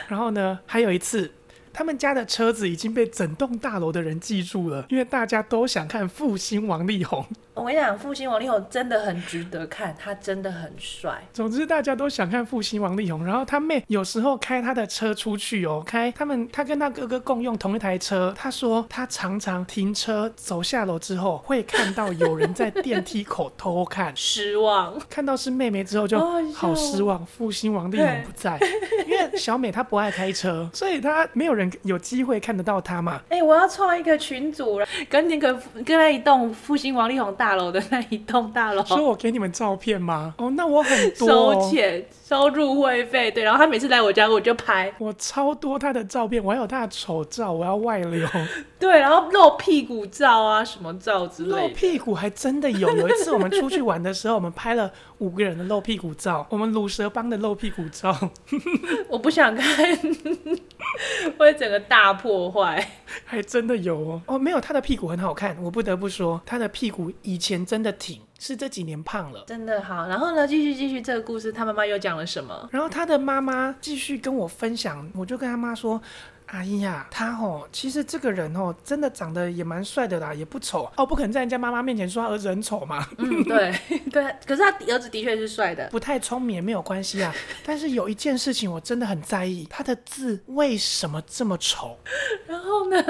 [0.06, 1.32] 然后呢，还有一次。”
[1.72, 7.26] 他们家的车子已经被整栋大楼的人记住了，因为大家都想看复兴王力宏。
[7.54, 11.22] 我跟你讲，复兴王力宏真的很值得看，他真的很帅。
[11.32, 13.24] 总之，大家都想看复兴王力宏。
[13.24, 18.32] 然后他妹有时候开他的车出去哦，开他们他跟他哥哥共用同一台车。
[18.36, 24.98] 他说他常常停车走下楼之后，会看到有人在电梯口偷看，失望。
[25.10, 26.18] 看到是妹妹之后就
[26.52, 28.58] 好失望，复兴王力宏不在，
[29.06, 31.70] 因为小美她不爱开车，所以她没有人。
[31.82, 33.20] 有机会看得到他嘛？
[33.28, 38.84] 哎、欸，我要创一个群组，跟那个跟那一栋复兴王力宏大楼的那一栋大楼。
[38.84, 40.32] 所以我给你们照片吗？
[40.38, 43.44] 哦，那我很多、哦、收钱收入会费，对。
[43.44, 48.26] 然后他每次来我家，我就拍，我超多他的照片，我还有他的丑照，我要外流。
[48.80, 51.60] 对，然后露屁股照啊，什么照之类的。
[51.60, 52.88] 露屁股还真的有。
[52.96, 58.16] 有一次我们出去玩的时候，我们拍了五个人的露屁股照，我们鲁蛇帮的露屁股照。
[59.10, 59.98] 我不想看。
[61.38, 62.86] 会整个大破坏，
[63.24, 70.08] 还真的有哦哦，没有，他的屁股很好看，我不得不说，他的屁股以前真的挺，是这几年胖了，真的好。
[70.08, 72.68] 然后呢，继续继续这个故事，他妈妈又讲了什么？
[72.72, 76.02] 然后他的妈妈继续跟我分享，我就跟他妈说。
[76.46, 83.06] 阿姨呀，他哦，其实这个人哦，真的长得也蛮帅的啦，也不丑哦，不可能在人家妈妈面前说他儿子很丑嘛。
[83.16, 83.74] 嗯，对
[84.10, 87.34] 对，可是他儿子的确是帅的，不太聪明也没有关系啊。
[87.64, 91.96] 但是有一件事情我真的很在意，他的字为什么这么丑？
[92.46, 93.02] 然后呢？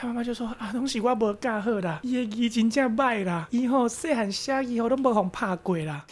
[0.00, 6.04] 他妈妈就说啊，东西我无教好啦，伊的字真正歹啦，以后细汉写以后都无互拍过啦。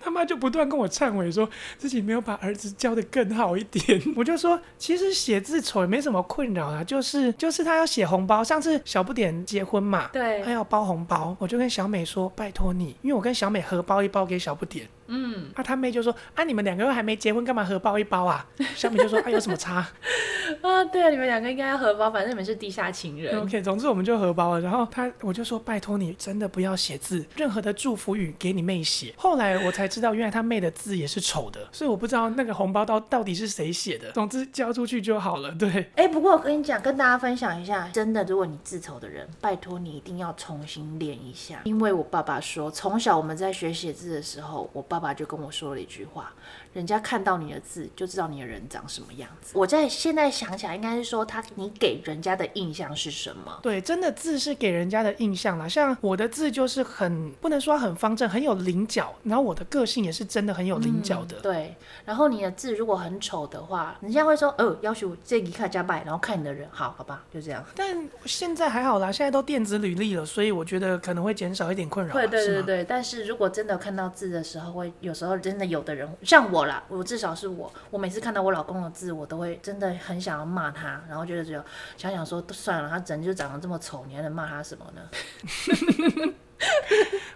[0.00, 4.00] 他妈就不断跟我忏悔， 说自己没有把儿子教得更好一点。
[4.14, 14.86] 我就说，其实写字丑也没什么困扰啊，就是就是他要写红包，上次小不点结婚嘛，对，他要包红包，我就跟小美说，拜托你，因为我跟小美合包一包给小不点。
[15.12, 18.46] 嗯，啊，他妹就说啊，你们两个又还没结婚，干嘛合包一包啊？
[18.74, 19.86] 小米就说啊，有什么差？
[20.62, 23.38] 啊，对啊，你们两个应该要合包，反正你们是地下情人。
[23.40, 24.60] OK，总之我们就合包了。
[24.60, 29.12] 然后他，我就说拜托你，真的不要写字，任何的祝福语给你妹写。
[29.16, 34.10] 后来我才知道，原来他妹的字也是丑的，所以我不知道那个红包到到底是谁写的。
[34.12, 35.50] 总之交出去就好了。
[35.52, 41.60] 对，哎、欸，不过我跟你讲，跟大家分享一下，真的，如果你字丑的人，拜托你一定要重新练一下。
[41.64, 46.32] 因为我爸爸说，从小我们在学写字的时候，我爸爸就跟我说了一句话。
[46.72, 49.52] 人家看到你的字就知道你的人长什么样子。
[49.54, 53.58] 我在现在想起来，应该是说他你给人家的印象是什么？
[53.62, 55.68] 对，真的字是给人家的印象啦。
[55.68, 59.14] 像我的字就是很不能说很方正，很有棱角。
[59.24, 61.36] 然后我的个性也是真的很有棱角的。
[61.36, 61.42] 嗯。
[61.42, 61.76] 对。
[62.06, 67.62] 然后你的字如果很丑的话，人家会说哦，要求这一看加拜，然后看你的人好好吧，就这样。
[67.76, 72.14] 但现在还好啦，现在都电子履历了，所以我觉得可能会减少一点困扰。
[72.14, 72.84] 对对对对。
[72.84, 77.52] 但是如果真的看到字的时候，会有时候真的有的人像我啦，我至少是。
[77.52, 81.62] 我，我每次看到我老公的字，我都会真的很想要骂他，然后觉得只有
[81.96, 86.32] 想想说，算了，他人就长得这么丑，你还能骂他什么呢？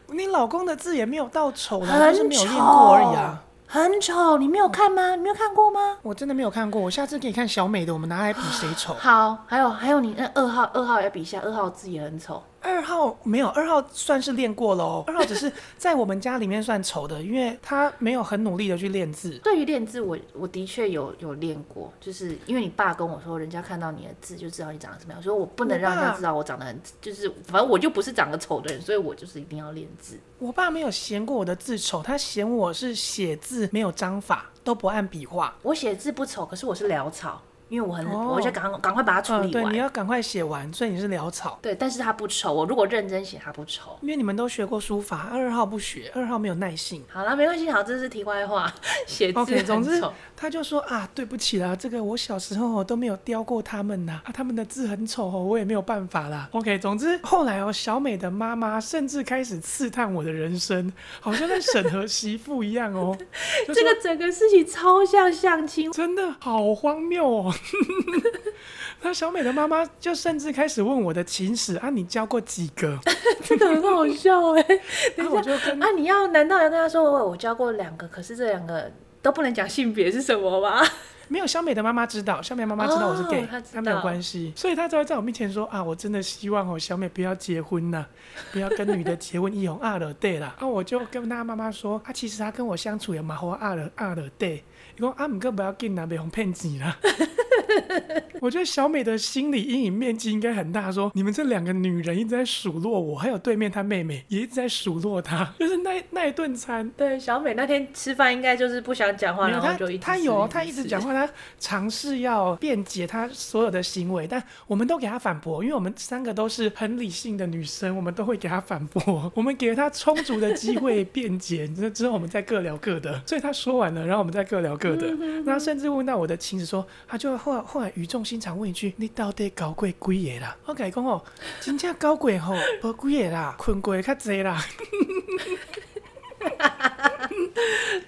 [0.09, 3.43] 你老公的字也没有到丑啦，很丑，没有练过而已啊。
[3.67, 5.17] 很丑，你没有看吗？
[5.17, 5.99] 你没有看过吗？
[6.03, 8.95] 我真的没有看过，我下次给你看小美的，我们拿来比谁丑。
[8.95, 12.43] 好，还有还有你那二号，二号也比一下，二号字也很丑。
[12.61, 15.05] 二号没有，二号算是练过喽。
[15.09, 19.39] 二号只是在我们家里面算丑的，因为他没有很努力的去练字。
[19.45, 30.19] 对于练字，我我的确有有练过，就是因为你爸跟我说，人家看到你的字就知道你长得什么样，所以我不能让人家知道我长得很，就是反正我就不是长得丑的人，所以我就是一定要练字。
[30.39, 35.55] 我爸没有嫌过我的字丑，他嫌我是写字没有章法，都不按笔画。
[35.63, 37.41] 我写字不丑，可是我是潦草。
[37.69, 39.73] 因为我很，哦、我就赶赶快把它处理完。
[39.73, 41.59] 你要赶快写完，所以你是潦草。
[41.61, 43.99] 对，但是他不丑，我如果认真写，他不丑。
[44.03, 47.05] 因为你们都学过书法，二号不学，二号没有耐性。
[47.09, 48.73] 好了，没关系，好，这是题外话，
[49.07, 50.01] 写字总之，
[50.37, 56.49] 他就说啊，对不起啦，这个我小时候都没有雕过他们呐，啊，他们的字很丑哦，我也没有办法啦。
[56.53, 63.17] OK，总之后来哦，小美的妈妈甚至开始刺探我的人生，好像在审核媳妇一样哦。
[63.75, 67.53] 这个整个事情超像相亲，真的好荒谬哦。
[69.03, 72.99] 那小美的妈妈就甚至开始问我的情史啊，你教过几个？
[73.45, 74.65] 这个很好笑哎。
[75.17, 78.09] 那我就跟啊，你要难道要跟她说我我交过两个？
[78.09, 78.91] 可是这两个
[79.23, 80.83] 都不能讲性别是什么吗？
[81.29, 88.07] 没有，小美的妈妈知道，小美妈妈知道我是 gay，她、哦、没有关系，所以她就会在我面前说啊，我真的希望哦，小美不要结婚呐，
[88.53, 90.55] 不要跟女的结婚，一红二了对啦。
[90.59, 94.63] 啊，我就跟她妈妈说，啊，其实她跟我相处也蛮好，二了二了对。
[94.97, 96.97] 你说啊，唔过不要紧啦，别红骗钱啦。
[98.41, 106.89] 我觉得小美的心理阴影面积应该很大，说你们这两个女人一直在数落我，还有对面她妹妹也一直在数落她，就是那那一顿餐。
[106.97, 125.11] 对，小美那天吃饭应该就是不想讲话，然后就一直她有她一直讲话，她尝试要辩解她所有的行为，但我们都给她反驳，因为我们三个都是很理性的女生，我们都会给她反驳， 我们给了她充足的机会辩解，之之后我们再各聊各的，所以她说完了，然后我们再各聊各的，
[125.45, 131.21] 那甚至问到我的情史，说他就后来后来语重心长问一句：“你到底搞过几个啦？”我跟你讲哦，
[131.61, 134.63] 真正搞过吼，无几个啦，困过较侪啦。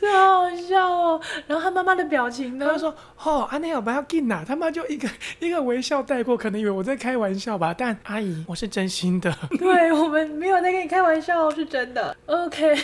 [0.00, 1.20] 真好笑哦！
[1.46, 2.68] 然后他妈妈的表情呢？
[2.70, 5.08] 他说：“哦，阿内有不要紧呐。”他妈就一个
[5.40, 7.74] 一个微笑带过，可能以为我在开玩笑吧。
[7.76, 9.34] 但阿姨，我是真心的。
[9.58, 12.16] 对，我们没有在跟你开玩笑，是真的。
[12.26, 12.76] OK。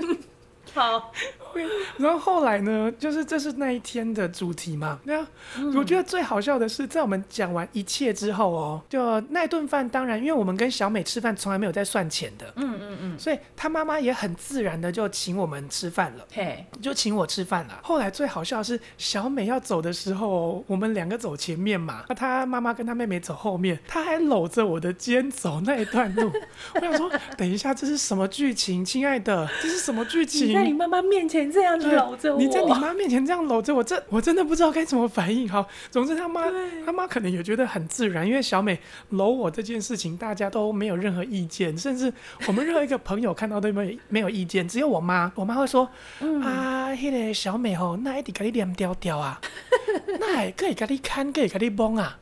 [0.74, 1.12] 好，
[1.98, 4.98] 然后后来呢，就是这是那一天的主题嘛。
[5.04, 5.26] 那
[5.74, 17.80] 我觉得最好笑的是，在我们讲完一切之后哦，就那顿饭，当然，因为我们跟小美吃饭从来没有在算钱的，嗯嗯嗯，所以她妈妈也很自然的就请我们吃饭了，嘿，就请我吃饭了。
[17.82, 26.30] 后来最好笑的是，小美要走的时候，我们两个走前面嘛，那她妈妈跟她妹妹走后面，她还搂着我的肩走那一段路。
[26.74, 30.54] 我想说，等一下，这是什么剧情，亲爱的，这是什么剧情？
[30.54, 35.48] 在你妈妈面前这样搂着我，你在你妈面前这样搂着我，这我真的不知道该怎么反应。
[35.48, 36.50] 好， 总之他妈
[36.84, 38.80] 他妈可能也觉得很自然，因为小美
[39.10, 42.12] 搂我这件事情，大家都没有任何意见，甚至
[42.48, 45.88] 我们任何一个朋友看到都没有没有意见，只有我妈，我妈会说、
[46.20, 49.40] 嗯、啊，那个小美吼，那一直给你黏掉掉啊，
[50.18, 52.18] 那还可以给你看，可以给你崩啊，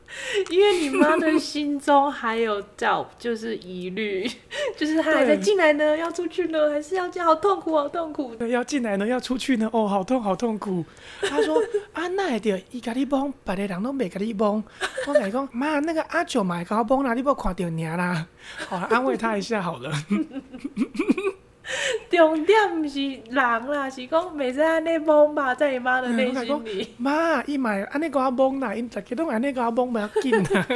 [0.49, 4.29] 因为你妈的心中还有照就是疑虑，
[4.77, 8.35] 就是她还在进来呢，要出去呢，还是要这样，好痛苦，好痛苦。
[8.49, 10.85] 要进来呢，要出去呢，哦，好痛，好痛苦。
[11.21, 11.61] 他说
[11.93, 14.63] ：“啊，那会着伊甲你帮，别的人都没甲你帮。”
[15.07, 18.27] 我甲你讲，妈，那个阿九买搞帮啦，你不看到尔啦？
[18.69, 19.91] 好，安慰他一下好了。
[22.09, 26.93] 重点不是人啦，是讲袂使安尼帮吧，在你妈的内心里。
[26.97, 30.67] 妈，伊买安尼搞帮啦，伊大家都安尼搞帮，不要紧啦。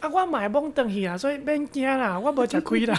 [0.00, 2.94] 啊，我买帮等去啊，所以免惊啦，我无吃亏啦。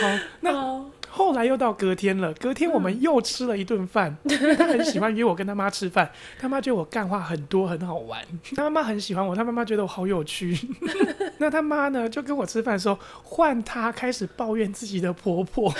[0.00, 0.08] 好，
[0.40, 0.52] 那。
[0.52, 0.82] Oh.
[1.14, 4.16] 后来又到隔天了，隔天我们又吃了一顿饭。
[4.24, 6.10] 嗯、他很喜欢约我跟他妈吃饭，
[6.40, 8.18] 他妈觉得我干话很多，很好玩。
[8.56, 10.58] 他妈妈很喜欢我，他妈妈觉得我好有趣。
[11.36, 15.72] 那他妈呢，就跟我吃饭的时候，换他开始抱怨自己的婆婆。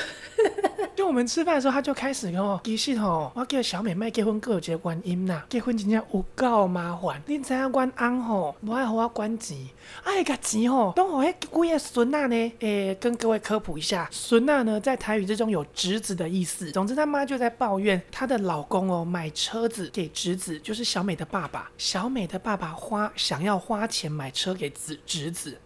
[0.95, 7.23] 就我们吃饭的时候，他就开始跟我其实吼，我叫小美麦结婚各有一个原因呐，结婚真正有够麻烦。
[7.27, 9.57] 你知影阮翁吼，无爱互我管钱，
[10.05, 12.53] 爱个钱吼，都互迄几个孙仔呢。
[12.61, 16.71] 诶，跟各位科普一下，孙仔呢在台语之中有侄子的意思。
[16.73, 21.71] 总之，他妈就在抱怨她的老公哦，买车子给侄子，就是小美的爸爸。
[21.79, 25.59] 小美的爸爸花想要花钱买车给子侄子。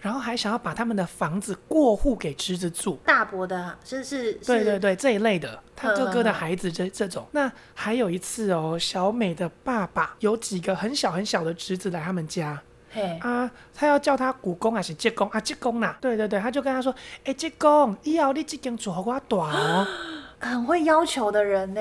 [0.00, 7.26] 然后还想要把他们的房子过户给侄子住，大伯的，是是，对对对，这一类的，他哥哥的孩子这这种。
[7.32, 13.18] 那还有一次哦，小美的爸爸有几个很小很小的侄子来他们家，嘿。
[13.20, 15.28] 啊，他要叫他姑公还是舅公？
[15.30, 15.40] 啊？
[15.40, 16.94] 舅公呐，对对对，他就跟他说，
[17.24, 19.86] 哎，舅公，以后你这间厝给我大哦，
[20.38, 21.80] 很会要求的人呢。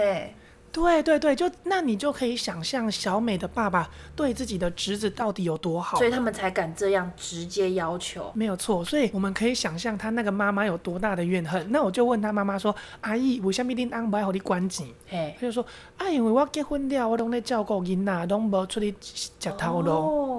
[0.78, 8.32] 对对对，就那你就可以想象小美的爸爸对自己的侄子到底有多好，所以他们才敢这样直接要求。
[8.36, 11.66] 没有错，所以我们可以想象他那个妈妈有多大的怨恨。
[11.72, 15.66] 那我就问他妈妈说：“阿姨，为什么恁翁不爱给你管钱？”嘿，他就说
[15.98, 19.92] ：“啊，因为我结婚了，我拢在照顾囡仔，拢无出去吃头路。”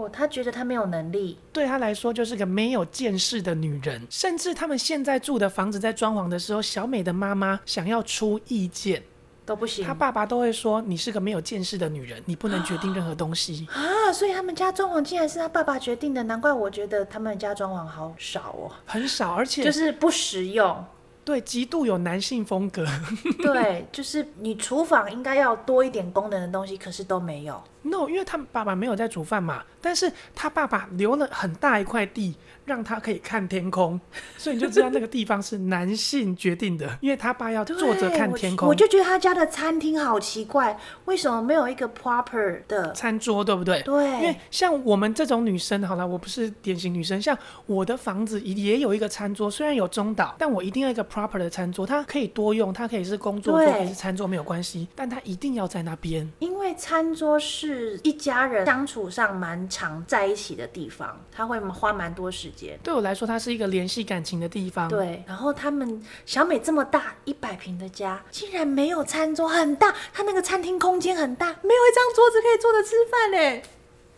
[0.07, 4.07] 哦，他觉得他没有能力，对他来说就是个没有见识的女人。
[4.09, 9.03] 甚至他们现在住的房子在装潢的时候，小美的妈妈想要出意见。
[9.49, 9.83] 都不行。
[9.85, 20.85] 他爸爸都会说：“你是个没有见识的女人，你不能决定任何东西。”啊，所以他们家装潢竟然是他爸爸决定的，难怪我觉得他们家装潢好少哦，很少，而且就是不实用。
[21.25, 22.87] 对，极度有男性风格。
[23.43, 27.63] 对，就是你厨房应该要多一点功能的东西，可是都没有。
[27.83, 32.35] No，因为他爸爸没有在煮饭嘛，但是他爸爸留了很大一块地。
[32.69, 33.99] 让他可以看天空，
[34.37, 38.69] 所以你就知道那个地方是男性决定的，因为他爸要坐着看天空。
[38.69, 43.81] 我，我就觉得他家的餐厅好奇怪，为什么没有一个 proper 的餐桌，对不对？
[43.83, 62.58] 对，因为像我们这种女生，好了，我不是典型女生，像我的房子也有一个餐桌，虽然有中岛，但我一定要一个 proper 的餐桌，它可以多用，它可以是工作桌，可以是餐桌没有关系，但它一定要在那边，因为餐桌是一家人相处上蛮常在一起的地方，他会花蛮多时间。
[62.83, 64.89] 对我来说，它是一个联系感情的地方。
[64.89, 73.63] 对，然后他们小美这么大一百平的家，竟然没有餐桌，很大，他那个餐厅空间很大，没有一张桌子可以坐着吃饭嘞。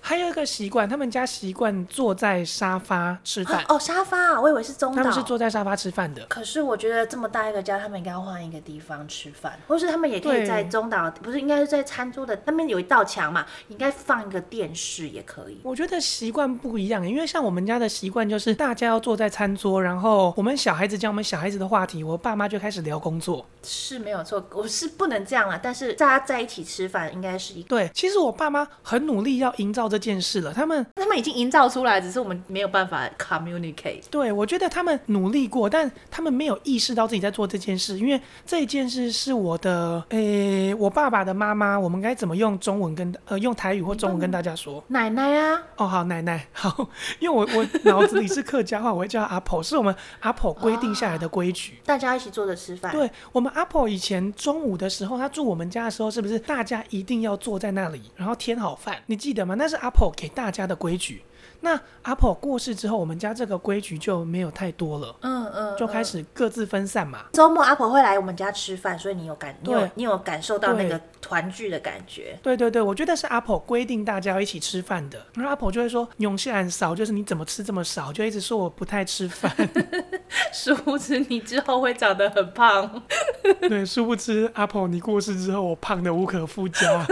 [0.01, 3.65] 还有一个习惯，他们家习惯坐在沙发吃饭。
[3.69, 4.97] 哦，沙发啊，我以为是中岛。
[4.97, 6.25] 他们是坐在沙发吃饭的。
[6.27, 15.61] 可是我觉得这么大一个家，他们应该要换一个地方吃饭，或是他们也可以在中岛，不是应该是在餐桌的那边有一道墙嘛，应该放一个电视也可以。
[15.63, 23.45] 我觉得习惯不一样，因为像我们家的习惯就是大家要坐在餐桌，然后我们小孩子讲我们小孩子的话题，我爸妈就开始聊工作。
[23.63, 27.69] 是没有错，我是不能这样了，但是大家在一起吃饭应该是一个。
[27.69, 34.05] 对，其实我爸妈很努力要营造这件事了，他们他们已经营造出来，只是我们没有办法 communicate。
[34.11, 44.83] 对，我觉得他们努力过，但他们没有意识到自己在做这件事，因为这件事是我的，诶，我爸爸的妈妈，我们该怎么用中文跟呃用台语或中文跟大家说？
[44.89, 45.61] 奶奶啊。
[45.77, 46.89] 哦，好，奶奶，好，
[47.19, 52.93] 因为我我脑子里是客家话，我会叫阿婆，是我们阿婆规定下来的规矩，大家一起坐着吃饭。
[52.93, 58.97] 对，我们阿婆以前中午的时候，她住我们家的时候，是不是大家一定要坐在那里，然后添好饭？
[59.07, 59.55] 你记得吗？
[59.57, 61.23] 那是 apple 给大家的规矩。
[61.61, 67.27] 那阿婆过世之后，我们家这个规矩就没有太多了，嗯嗯，就开始各自分散嘛。
[67.33, 72.39] 周末阿婆会来我们家吃饭，所以你有感，你有你有感受到那个团聚的感觉。
[72.43, 79.55] 对对对，我觉得是阿婆规定大家要一起吃饭的，然后阿婆就会说永远少，就是你怎么吃这么少，就一直说我不太吃饭。
[80.53, 83.03] 殊不知你之后会长得很胖。
[83.69, 87.07] 对，殊不知阿婆你过世之后，我胖的无可复加。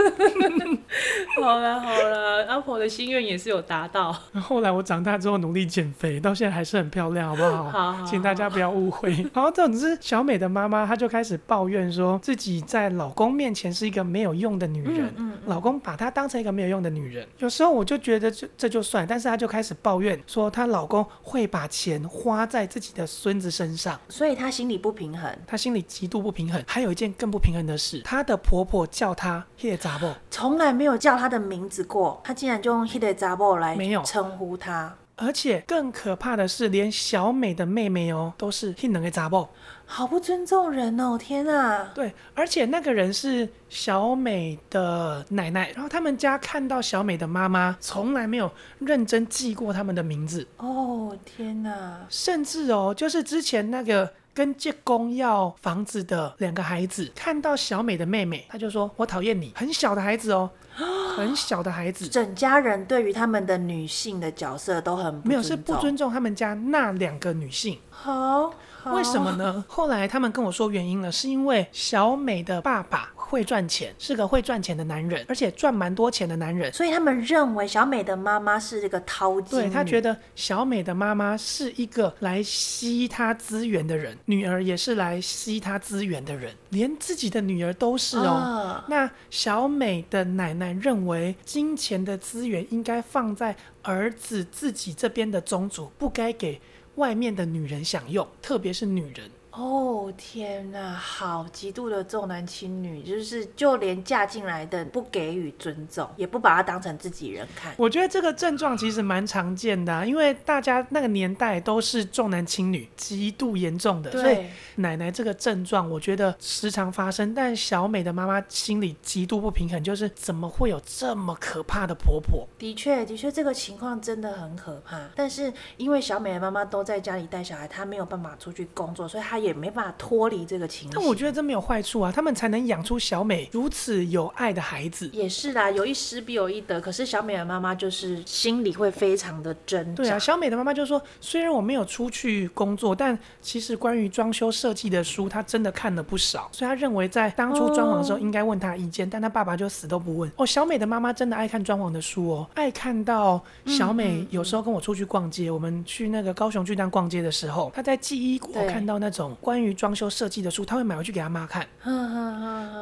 [1.41, 4.15] 好了好了，阿婆的心愿也是有达到。
[4.39, 7.63] 后来我长大之后努力减肥，到现在还是很漂亮，好不好？
[7.65, 9.11] 好，好，请大家不要误会。
[9.33, 17.27] 然后总之，小美的妈妈她就开始抱怨说，自己在老公面前是一个没有用的女人，嗯嗯嗯、老公把她当成一个没有用的女人。
[17.39, 26.63] 有时候我就觉得这这就算，但是她就开始抱怨说，她老公会把钱花在自己的孙子身上，所以她心里不平衡，她心里极度不平衡。
[26.67, 34.28] 还有一件更不平衡的事，她的婆婆叫她 hit 查某，从来没有叫她的名字过，她竟然就用 hit 查某来没有称。
[34.29, 39.49] 呼他，而且更可怕的是，连小美的妹妹哦，都是很能给砸爆，
[39.85, 41.17] 好不尊重人哦！
[41.17, 51.17] 天啊，对，而且那个人是小美的奶奶，然后他们家看到小美的妈妈，从来没有认真记过他们的名字哦！
[51.25, 54.11] 天哪，甚至哦，就是之前那个。
[54.39, 60.49] 跟借公要房子的两个孩子看到小美的妹妹，他就说：“我讨厌你。”很小的孩子哦，
[61.17, 67.77] 很小的孩子，整家人对于他们的女性的角色都很没有，是不尊重他们家那两个女性。
[67.89, 69.65] 好，好，为什么呢？
[69.67, 73.11] 后来他们跟我说原因了，是因为小美的爸爸。
[73.29, 76.73] 会赚钱，是个会赚钱的男人，而且赚蛮多钱的男人。
[76.73, 79.59] 所以他们认为小美的妈妈是这个淘金。
[79.59, 88.23] 对，他觉得小美的妈妈是一个来吸他资源的人，女儿也是来吸他资源的人，连自己的女儿都是哦。
[88.23, 96.59] 哦，那小美的奶奶认为，金钱的资源应该放在儿子自己这边的宗族，不该给
[96.95, 99.29] 外面的女人享用，特别是女人。
[99.59, 107.73] 哦天哪，好极度的重男轻女，就是就连嫁进来的不给予尊重，也不把她当成自己人看。
[107.77, 114.45] 我觉得这个症状其实蛮常见的啊，因为大家那个年代都是重男轻女，极度严重的，所以
[114.75, 117.33] 奶奶这个症状我觉得时常发生。
[117.33, 122.47] 但小美的妈妈心里极度不平衡，就是怎么会有这么可怕的婆婆？
[122.57, 125.01] 的确，的确，这个情况真的很可怕。
[125.17, 129.48] 但是因为小美的妈妈都在家里带小孩，她没有办法出去工作，所以她也。
[129.49, 130.95] 也没办法脱离这个情绪。
[130.95, 135.09] 但我觉得这没有坏处啊，他们才能养出小美如此有爱的孩子。
[135.11, 136.79] 也是啦，有一失必有一得。
[136.79, 140.03] 可是小美的妈妈就是心里会非常的挣扎。
[140.03, 146.49] 对啊，小美的妈妈就说，虽然我没有出去工作，但其实关于装修设计的书，她真的看了不少。
[146.51, 150.31] 所以她认为在当初装潢的时候应该问她意见，哦、但她爸爸就死都不问。
[150.37, 161.67] 哦，小美的妈妈真的爱看装潢的书哦，爱看到小美有时候跟我出去逛街，嗯嗯嗯，我们去那个高雄巨蛋逛街的时候，她在记忆国看到那种关于装修设计的书，他会买回去给他妈看。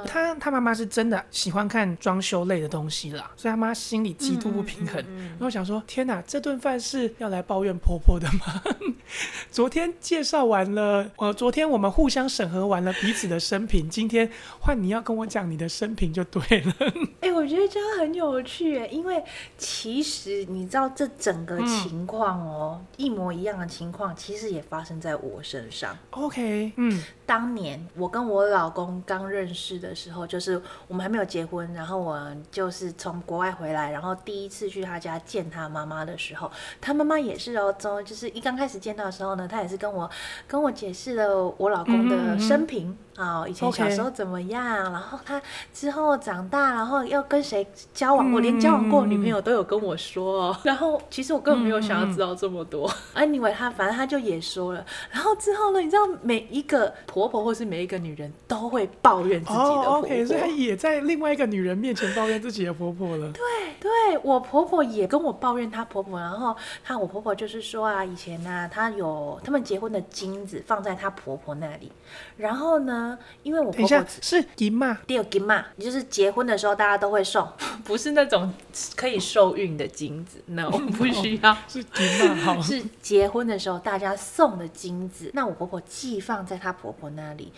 [0.06, 4.96] 他他妈妈是真的喜欢看装修类的东西啦，所以他妈心里极度不平衡。
[5.32, 8.64] 然后想说：天哪，这顿饭是要来抱怨婆婆的吗？
[9.52, 14.30] 昨天介绍完了，呃，昨天我们互相审核完了彼此的生平，今天
[14.60, 16.74] 换你要跟我讲你的生平就对了。
[17.22, 19.24] 哎、欸，我觉得这样很有趣，因为
[19.58, 25.98] 其实你知道这整个情况哦，嗯、一模一样的情况，其实也发生在我身上。
[26.12, 26.37] OK，
[26.76, 32.22] 嗯，当年我跟我老公刚认识的时候，就是我们还没有结婚，然后我
[32.52, 40.10] 就是从国外回来，然后第一次去他家见他妈妈的时候，他妈妈也是哦，从就是一刚开始见到的时候呢，他也是跟我
[40.48, 42.90] 跟我解释了我老公的生平。
[42.90, 45.42] 嗯嗯啊、哦，以前小时候怎么样.然后他
[45.74, 48.32] 之后长大，然后要跟谁交往？
[48.32, 50.44] 我连交往过女朋友都有跟我说。
[50.44, 52.88] 哦然后其实我根本没有想要知道这么多。
[53.16, 54.86] Anyway，他反正他就也说了。
[55.10, 59.92] 然后之后呢，你知道每一个婆婆或是每一个女人都会抱怨自己的婆婆。
[59.94, 63.32] Oh, OK，所以她也在另外一个女人面前抱怨自己的婆婆了。
[63.32, 63.42] 对
[63.80, 66.20] 对，我婆婆也跟我抱怨她婆婆。
[66.20, 71.92] 然后她我婆婆就是说啊，以前呢、啊，她有他们结婚的金子放在她婆婆那里。
[72.36, 73.07] 然后呢？
[73.44, 77.48] 因为我婆婆是金嘛，第二金嘛，就是结婚的时候大家都会送，
[77.86, 78.52] 不是那种
[78.96, 85.30] 可以受孕的金子，no，不需要，是金嘛，是结婚的时候大家送的金子。
[85.34, 87.52] 那我婆婆寄放在她婆婆那里。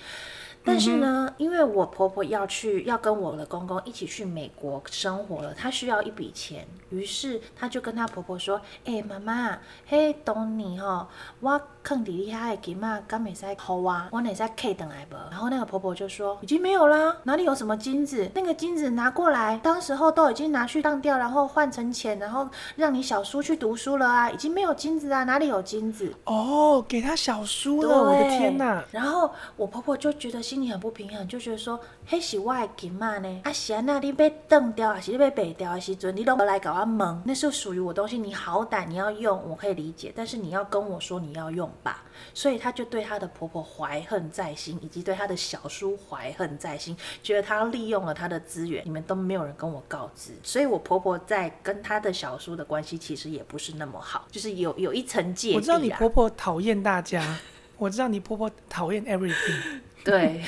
[0.61, 11.07] 但是呢，嗯、因为我婆婆要去，要跟我的公公一起去美国生活了，她需要一笔钱，于是她就跟她婆婆说：“哎、欸，妈妈，嘿，当年吼，
[11.39, 11.59] 我
[11.89, 18.29] 坑弟弟遐的金嘛，敢没使好啊，我哪使开等来不？”然后那个婆婆就说：“已经没有啦，哪里有什么金子？
[18.35, 26.13] 那个金子拿过来，当时候都已经拿去当掉，然后换成钱，然后让你小叔去读书了啊，已经没有金子啊，哪里有金子？
[26.25, 28.83] 哦，给他小叔了，我的天哪！
[28.91, 30.59] 然后我婆婆就觉得心。
[30.59, 31.79] 里很不平衡，就觉得说，
[32.11, 33.41] 嘿，是我的金嘛呢？
[33.43, 42.03] 啊，是啊，那你被断掉还是你被白掉的时阵，你都来搞我懵，那是属于我东西，你好歹你要用，我可以理解，但是你要跟我说你要用吧，
[42.33, 55.55] 所以她就对她的婆婆怀恨在心，以及对她的小叔怀恨在心，觉得她利用了她的资源，你们都没有人跟我告知，所以我婆婆在跟她的小叔的关系其实也不是那么好，就是有有一层芥蒂。
[55.55, 57.37] 我知道你婆婆讨厌大家，
[57.79, 59.79] 我知道你婆婆讨厌 everything。
[60.05, 60.41] 对，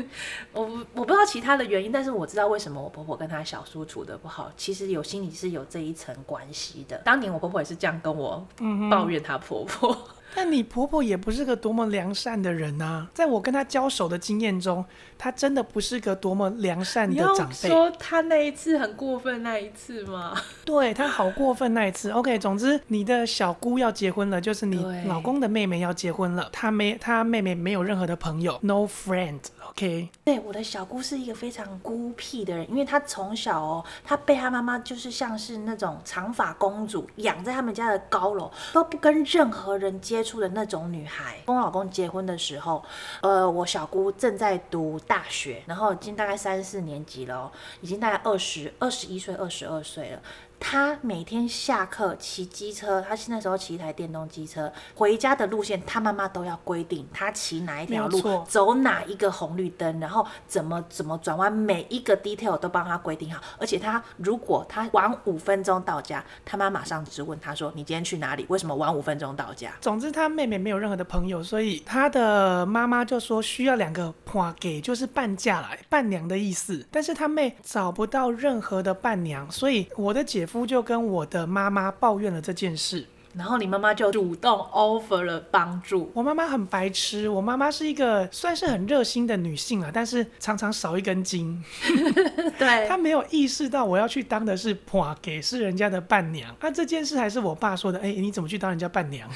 [0.54, 0.62] 我
[0.94, 6.96] 我不知道其他的原因，但是我知道为什么我婆婆跟她小叔处的不好，其实有心里是有这一层关系的。
[6.98, 8.46] 当年我婆婆也是这样跟我
[8.90, 9.96] 抱怨她婆婆。
[10.34, 14.84] 嗯但你婆婆也不是个多么良善的人啊，在我跟她交手的经验中，
[15.16, 17.68] 她真的不是个多么良善的长辈。
[17.68, 20.34] 说她那一次很过分那一次吗？
[20.66, 22.10] 对，她好过分那一次。
[22.10, 29.40] OK，总之你的小姑要结婚了，就是你老公的妹妹要结婚了，她没她妹妹没有任何的朋友，no friend。
[29.70, 41.38] OK，对，我的小姑是一个非常孤僻的人，因为她从小哦，她被她妈妈就是像是那种长发公主养在他们家的高楼，都不跟任何人接触的那种女孩。
[41.46, 42.84] 跟我老公结婚的时候，
[43.20, 47.50] 呃，我小姑正在读大学，然后已经大概三四年级了，
[47.80, 50.20] 已经大概二十二十一岁、二十二岁了。
[50.66, 63.42] 他每天下课骑机车，他那时候骑一台电动机车回家的路线，他妈妈都要规定他骑哪一条路，走哪一个红绿灯，然后怎么怎么转弯，每一个 detail 都帮他规定好。
[63.58, 68.46] 而且他如果他晚五分钟到家，他妈马上质问他说：“你今天去哪里？
[68.48, 76.86] 为什么晚五分钟到家？”总之，他妹妹没有任何的朋友，所以他的妈妈就说需要两个伴给，就是伴嫁来伴娘的意思。
[76.90, 80.53] 但是他妹找不到任何的伴娘，所以我的姐夫。
[80.54, 83.08] 夫就跟我的妈妈抱怨了这件事。
[83.36, 86.10] 然后你妈妈就主动 offer 了帮助。
[86.14, 91.62] 我妈妈很白痴，我妈妈是一个算是很热心的女性了，但是常常少一根筋。
[92.58, 96.54] 对，她没有意识到我要去当的是婆给是人家的伴娘。
[96.60, 99.28] 那、啊、这件事还是我爸说的，哎，你怎么去当人家伴娘？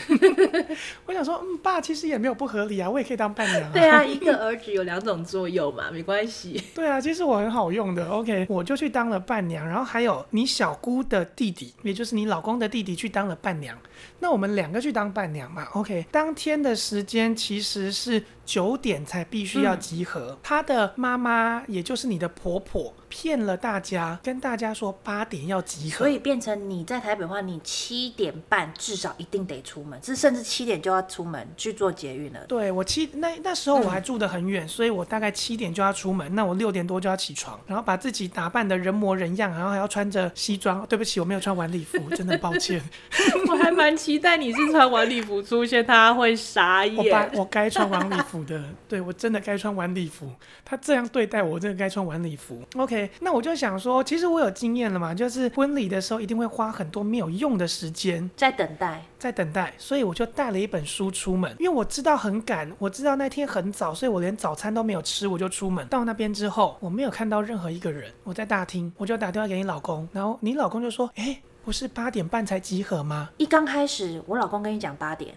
[1.06, 3.70] 我想说，嗯，爸其实也没有不合理啊，我也可以当伴娘啊。
[3.72, 6.62] 对啊，一个儿子有两种作用嘛， 没关系。
[6.74, 8.08] 对啊，其实我很好用的。
[8.08, 13.76] OK，我就去当了伴娘，然后还有你小姑的弟弟，也就是你老公的弟弟去当了伴娘。
[14.20, 16.06] 那我们两个去当伴娘嘛，OK。
[16.10, 20.38] 当天的时间其实是九点才必须要集合。
[20.42, 32.40] 她、嗯、的妈妈，也就是你的婆婆，骗了大家，跟大家说八点要集合，所以变成你在台北的话，你七点半至少一定得出门，是甚至七点就要出门去做捷运了。
[32.46, 36.34] 对，我七那那时候我还住得很远，嗯、所以我大概七点就要出门。
[36.34, 40.86] 那我六点多就要起床，然后把自己打扮的人模人样，然后还要穿着西装。
[40.88, 42.82] 对不起，我没有穿晚礼服，真的抱歉。
[43.48, 46.96] 我还蛮期待你是穿晚礼服出现，他会傻眼。
[46.96, 50.30] 我该我该穿晚礼服的，对我真的该穿晚礼服。
[50.64, 52.62] 他这样对待我，我真的该穿晚礼服。
[52.76, 65.86] OK，那我就想说，其实我有经验了嘛，就是婚礼的时候一定会花很多没有用的时间在等待，在等待，所以我就带了一本书出门，因为我知道很赶，我知道那天很早，所以我连早餐都没有吃，我就出门。
[65.88, 73.28] 到那边之后，我没有看到任何一个人，我在大厅，我就打电话给你老公，然后你老公就说：“哎。”不是八点半才集合吗？
[73.36, 75.34] 一刚开始，我老公跟你讲八点。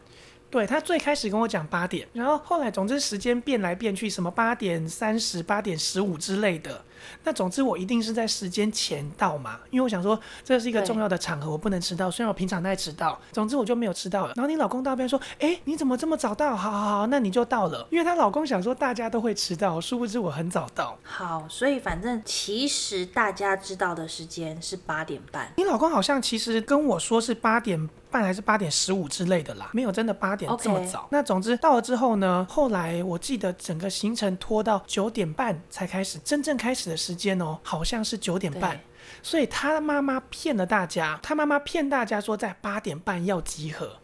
[0.49, 6.85] 对，他最开始跟我讲八点，然后后来总之时间变来变去，什么八点三十、八点十五之类的。
[7.23, 12.09] 那总之我一定是在时间前到嘛，因为我想说这是一个重要的场合，我不能迟到。
[12.09, 14.33] 虽然我平常在迟到，总之我就没有迟到了。
[14.35, 16.55] 然后你老公到那边说：“哎，你怎么这么早到？
[16.55, 20.97] 好好好，那你就到了。”因为她老公想说大家都会迟到，殊不知我很早到。
[21.03, 25.51] 好，所以反正其实大家知道的时间是八点半。
[25.57, 27.89] 你老公好像其实跟我说是八点。
[28.11, 31.07] 半还是八点十五之类的啦，没有真的八点这么早。
[31.11, 38.79] 那总之到了之后呢，后来我记得整个行程拖到九点半才开始，真正开始的时间哦，好像是九点半。
[39.23, 43.97] 所以他妈妈骗了大家，他妈妈骗大家说在八点半要集合。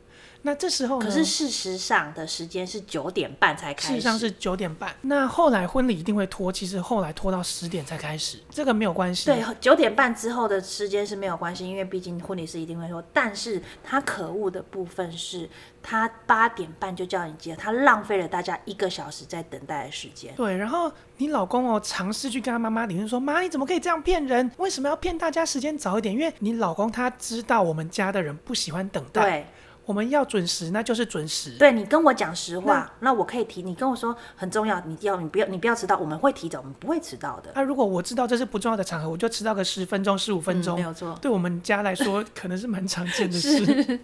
[0.43, 3.88] 那这时候呢，可是事实上的时间是九点半才开始。
[3.89, 4.93] 事实上是九点半。
[5.01, 9.25] 那后来婚礼一定会拖，其实后来拖到十点才开始，这个没有关系。
[9.25, 13.03] 对，九点半之后的时间是没有关系，因为毕竟婚礼是一定会拖。
[13.11, 15.49] 但是他可恶的部分是，
[15.83, 20.33] 他八点半就叫你接，他浪费了大家一个小时在等待的时间。
[20.35, 24.49] 对，然后你老公哦，尝试去跟他妈妈理论说，妈，你怎么可以这样骗人？
[24.57, 26.13] 为什么要骗大家时间早一点？
[26.13, 29.21] 因为你老公他知道我们家的人不喜欢等待。
[29.21, 29.45] 对。
[29.88, 31.51] 我们要准时，那就是准时。
[31.51, 33.63] 对，你跟我讲实话，那，那我可以提。
[33.63, 37.49] 你跟我说很重要，你要你不要你不要迟到，我们会提早，我们不会迟到的。
[37.55, 41.17] 那、啊、如果我知道这是不重要的场合，我就迟到个十分钟、十五分钟、嗯，没有错。
[41.21, 43.99] 对我们家来说，可能是蛮常见的事。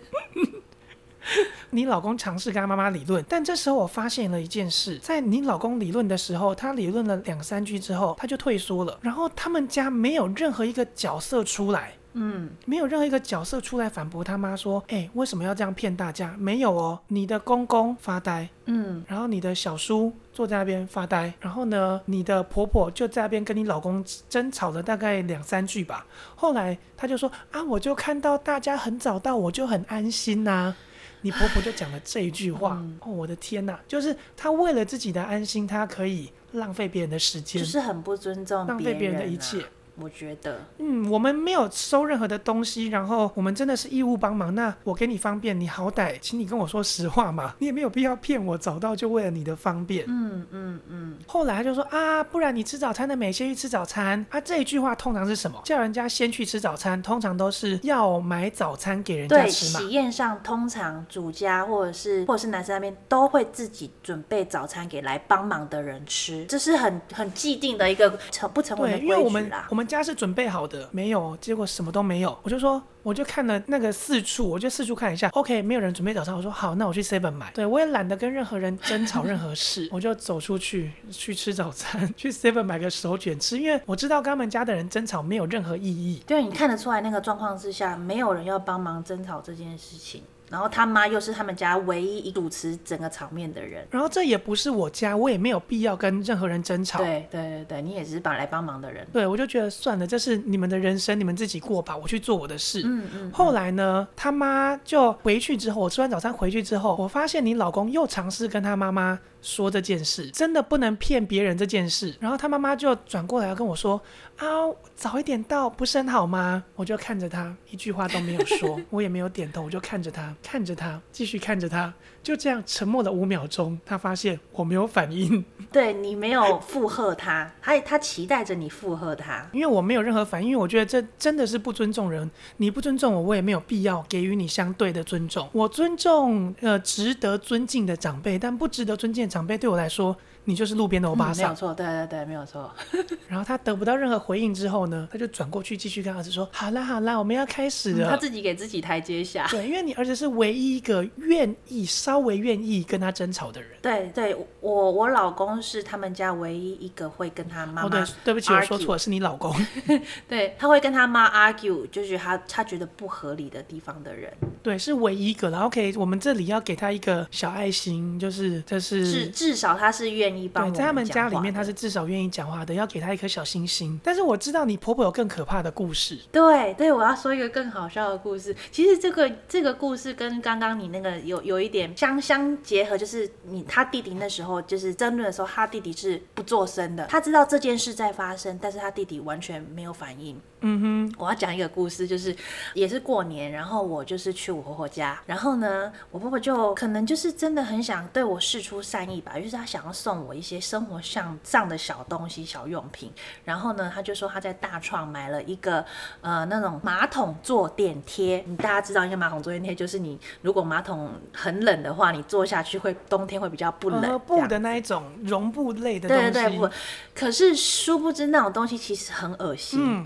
[1.72, 8.98] 你老公尝试跟他妈妈理论，但这时候我发现了一件事，在你老公理论的时候，他理论了两三句之后，他就退缩了。
[9.02, 11.94] 然后他们家没有任何一个角色出来。
[12.14, 16.36] 嗯，没有任何一个角色出来反驳他妈说，哎，为什么要这样骗大家？
[16.38, 26.06] 没有哦，你的公公发呆，嗯，然后你的小叔坐在那边发呆，然后呢，你的婆婆就在那边跟你老公争吵了大概两三句吧。
[26.36, 30.76] 后来他就说，啊，我就看到大家很早到，我就很安心呐。
[31.22, 39.66] 你婆婆就讲了这一句话， 嗯、哦，我的天呐，就是他为了自己的安心，他可以浪费别人的时间，就是很不尊重、啊，浪费别人的一切。
[39.96, 44.54] 我觉得，嗯，我们没有收任何的东西，然后我们真的是义务帮忙。
[44.56, 50.06] 那我给你方便，你好歹，请你跟我说实话嘛，你也没有必要骗我，早到就为了你的方便。
[50.08, 51.18] 嗯嗯嗯。
[51.28, 54.42] 后来他就说啊，不然你吃早餐的美先去吃早餐啊。
[54.42, 55.62] 这一句话通常是什么？
[55.64, 59.80] 叫人家先去吃早餐，通常都是要买早餐给人家吃嘛。
[59.80, 69.16] 对，喜宴上通常主家或者是或者是男生那边都会自己准备早餐给来帮忙的人吃，这是很很既定的一个成不成文的规矩啦。
[69.16, 69.83] 因为我们我们。
[69.86, 72.38] 家是准备好的，没有，结果什么都没有。
[72.44, 75.30] 我就说，我就看了那个四处，我就四处看一下。
[75.30, 76.36] OK，没有人准备早餐。
[76.36, 77.52] 我说好，那我去 Seven 买。
[77.54, 86.24] 对，我也懒得跟任何人争吵任何事， 我就走出去去吃早餐， 去 Seven 买个手卷吃，因为我知道跟他们家的人争吵没有任何意义。
[86.26, 90.24] 对，你看得出来那个状况之下，没有人要帮忙争吵这件事情。
[90.54, 97.00] 然后他妈又是他们家唯一一主持整个场面的人，然后这也不是我家，我也没有必要跟任何人争吵。
[97.00, 99.04] 对对对对，你也只是帮来帮忙的人。
[99.12, 102.82] 对，我就觉得算了，这是你们的人生，你们自己过吧，我去做我的事。
[102.86, 103.10] 嗯嗯。
[103.16, 112.16] 嗯，后来呢，他妈就回去之后，我吃完早餐回去之后，我发现你老公又尝试跟他妈妈说这件事，真的不能骗别人这件事。
[112.20, 114.02] 然后他妈妈就转过来要跟我说。
[114.38, 114.48] 啊，
[114.96, 116.64] 早一点到不是很好吗？
[116.76, 123.80] 我就看着他，一句话都没有说，我也没有点头，我就看着他，看着他，继续看着他，就这样沉默了五秒钟。
[123.86, 132.32] 他发现我没有反应， 对，你没有附和他，他他期待着你附和他，因为我没有任何反应，因为我觉得这真的是不尊重人。
[132.58, 135.48] 你不尊重我，我也没有必要给予你相对的尊重。
[135.52, 140.16] 我尊重呃值得尊敬的长辈，但不值得尊敬的长辈对我来说。
[140.46, 141.46] 你就是路边的欧巴桑。
[141.46, 142.72] 嗯，没有错，对对对，没有错。
[143.28, 149.48] 然后他得不到任何回应之后呢，他就转过去继续跟儿子说：“好啦好啦，我们要开始了。”他自己给自己台阶下。
[149.50, 153.72] 对，因为你儿子是唯一一个愿意稍微愿意跟他争吵的人。
[153.82, 157.86] 对对，我我老公是他们家唯一一个会跟他妈妈。
[157.86, 159.54] 哦，对，对不起，我说错了，是你老公。
[160.28, 164.32] 对，他会跟他妈 argue，就是他他觉得不合理的地方的人。
[164.62, 165.50] 对，是唯一一个。
[165.50, 170.72] 然后可以，我们这里要给他一个小爱心，就是这是至至少他是愿意帮。
[170.72, 174.00] 对，在他们家里面，他是至少愿意讲话的，要给他一颗小星星。
[174.04, 176.20] 但是我知道你婆婆有更可怕的故事。
[176.32, 178.56] 对对，我要说一个更好笑的故事。
[178.72, 190.40] 其实这个这个故事跟刚刚你那个有有一点相相结合，就是你他弟弟那时候就是争论的时候，他弟弟是不做声的，他知道这件事在发生，但是他弟弟完全没有反应。
[190.66, 192.34] 嗯哼，我要讲一个故事，就是
[192.74, 203.12] 也是过年，然后我就是去我婆婆家，然后呢，我婆婆就可能就是真的很想对我示出善意吧，就是她想要送我一些生活上上的小东西、小用品，
[203.44, 205.86] 然后呢，她就说她在大创买了一个
[206.22, 216.70] 呃那种马桶坐垫贴，你大家知道，一个马桶坐垫贴就是你如果马桶很冷的话，你坐下去会冬天会比较不冷，布的那一种绒布类的东西，对对对，不，
[217.14, 219.80] 可是殊不知那种东西其实很恶心。
[219.84, 220.06] 嗯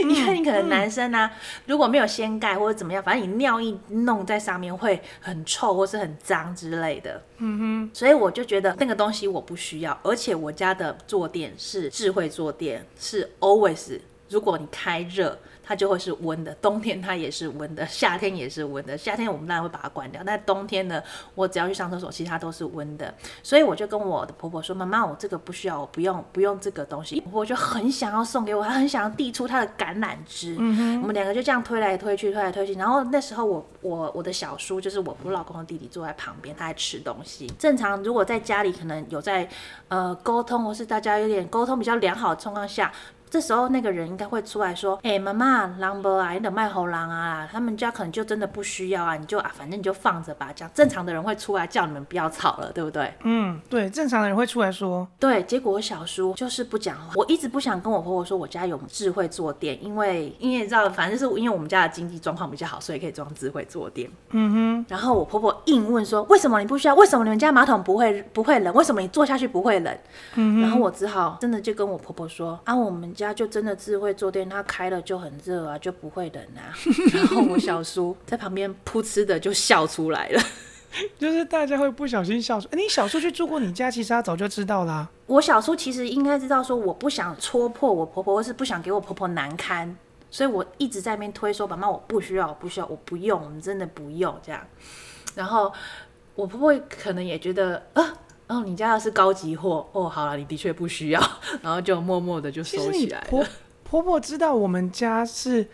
[0.04, 1.30] 你看，你可能男生啊，
[1.66, 7.22] 如果没有掀盖或者怎么样，反正你尿一弄在上面会很臭或是很脏之类的。
[7.38, 15.38] 嗯哼，所以我就觉得那个东西我不需要，而且我家的坐垫是智慧坐垫，是 always，如果你开热。
[15.68, 18.96] 它就会是温的，冬天它也是温的，夏天也是温的。
[18.96, 21.02] 夏天我们当然会把它关掉，但冬天呢，
[21.34, 23.12] 我只要去上厕所，其他都是温的。
[23.42, 30.54] 所以我就跟我的婆婆说：“妈妈，我这个不需要，我不用，不用这个东西。”婆婆就很想要送给我，她很想要递出她的橄榄枝。
[30.60, 32.74] 嗯哼，我们两个就这样推来推去，推来推去。
[32.74, 37.46] 然后那时候我我我的小叔就是我我老公的弟弟坐在旁边，他在吃东西。
[37.58, 39.48] 正常如果在家里可能有在
[39.88, 42.92] 呃沟通，或是大家有点沟通比较良好的状况下。
[43.28, 53.12] 这时候那个人应该会出来说：“哎、欸，妈妈，狼伯啊，你的卖猴狼啊，他们家可能就真的不需要啊，你就啊，反正你就放着吧。”这样正常的人会出来叫你们不要吵了，对不对？
[53.24, 55.06] 嗯，对，正常的人会出来说。
[55.18, 57.12] 对，结果我小叔就是不讲话。
[57.14, 64.08] 我一直不想跟我婆婆说我家有智慧坐垫，因为因为你知道，反正是因为我们家的经济状况比较好，所以可以装智慧坐垫。
[64.30, 64.86] 嗯哼。
[64.88, 66.94] 然后我婆婆硬问说：“为什么你不需要？
[66.94, 68.72] 为什么你们家马桶不会不会冷？
[68.74, 69.98] 为什么你坐下去不会冷？”
[70.36, 70.60] 嗯哼。
[70.62, 76.70] 然后我只好真的就跟我婆婆说：“啊，我们家就真的智慧。”坐垫，它开了就很热啊，就不会冷啊。
[77.12, 80.40] 然后我小叔 在旁边噗嗤的就笑出来了，
[81.18, 82.68] 就是大家会不小心笑出。
[82.68, 85.08] 哎，你小叔去住过你家，其实他早就知道啦。
[85.26, 89.96] 我小叔其实应该知道，说我不想戳破我婆婆，或是不想给我婆婆难堪，
[90.30, 94.60] 所以我一直在那边推说：“妈妈，我不需要，我不需要，我不用，我们真的不用这样。”
[95.34, 95.72] 然后
[96.34, 98.14] 我婆婆可能也觉得啊，
[98.48, 101.20] 哦，你家的是高级货哦，好了，你的确不需要，
[101.62, 103.46] 然后就默默的就收起来了。
[103.84, 105.68] 婆婆知道我们家是。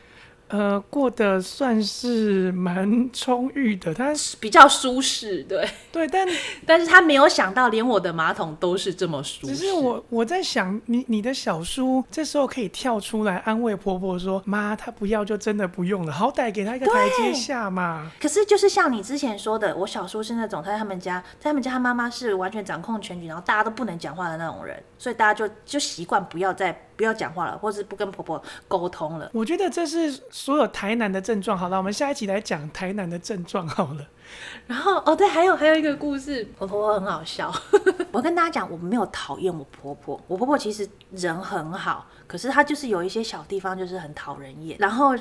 [0.53, 6.29] 呃，过得算是蛮充裕的，他比较舒适，对对，但
[6.67, 9.57] 但是他没有想到，连我的马桶都是这么舒适。
[9.57, 29.31] 只是我我在想，你你的小叔这时候可以跳出来安慰婆婆说：“妈，他不要就真的不用了，好歹给他一个台阶下嘛。”可是就是像你之前说的，我小叔是那种他在他们家，在他们家他妈妈是完全掌控全局，然后大家都不能讲话的那种人，所以大家就就习惯不要再不要讲话了，或是不跟婆婆沟通了。
[29.33, 30.21] 我觉得这是。
[30.45, 34.05] 所有台南的症状，好了，我们下一集来讲台南的症状好了。
[34.67, 37.55] 然后哦，对，还有还有一个故事，我婆婆很好笑。
[38.11, 44.77] 我跟大家讲，我没有讨厌我婆婆，我婆婆其实人很好，可是她就是有一些小地方就是很讨人厌。
[44.81, 45.15] 然后，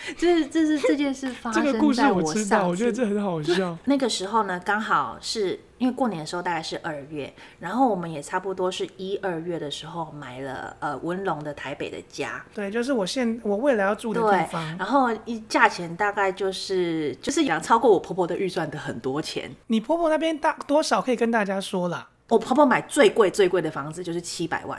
[0.16, 3.76] 这是这是这件事发生在我上，这个故事我知道，我觉得这很好笑。
[3.86, 5.60] 那个时候呢，刚好是。
[5.78, 14.76] 因为过年的时候大概是二月，然后我们也差不多是一二月的时候买了呃文龙的台北的家，对，就是我现我未来要住的地方。
[14.76, 19.48] 然后一价钱大概就是就是想超过我婆婆的预算的很多钱。
[19.68, 22.08] 你婆婆那边大多少可以跟大家说啦？
[22.30, 24.76] 我婆婆买最贵最贵的房子就是七百万。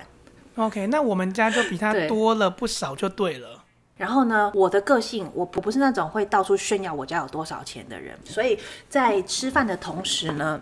[0.56, 3.59] OK，那我们家就比她多了不少就对了。
[4.00, 10.62] 然后呢，我的个性我不不是那种会到处炫耀我家有多少钱的人，所以在吃饭的同时呢。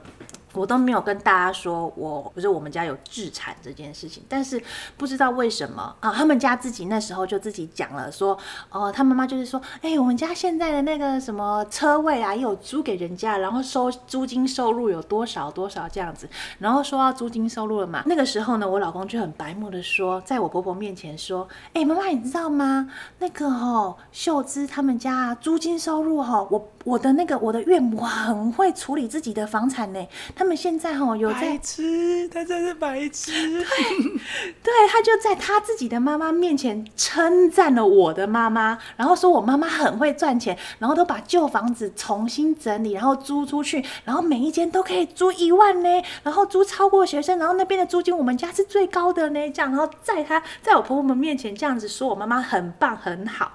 [0.57, 4.61] 我都没有跟大家说我不是我们家有自产这件事情，但是
[4.97, 8.37] 不知道为什么啊，他们家自己那时候就自己讲了说，
[8.71, 16.27] 哦、他妈妈就是说，哎、我们家现在的那个什么车位啊，有租给人家，然后收租金收入有多少多少这样子，
[16.59, 22.89] 然后说到租金收入了嘛，那个时候呢，我老公就很白目的说，在我婆婆面前说，哎、妈妈你知道吗？
[23.19, 33.31] 那个哦，秀芝他们家租金收入哈，我我的那个我的岳母很会处理自己的房产呢，他们现在哈有在白痴，他真是白痴。
[34.63, 45.89] 对，他就在他自己的妈妈面前称赞了我的妈妈，然后说我妈妈很会赚钱，然后都把旧房子重新整理，然后租出去，然后每一间都可以租一万呢，
[46.23, 53.51] 然后租超过学生，然后那边的租金我们家是最高的呢，这样，然后在他在我婆婆们面前这样子说我妈妈很棒很好，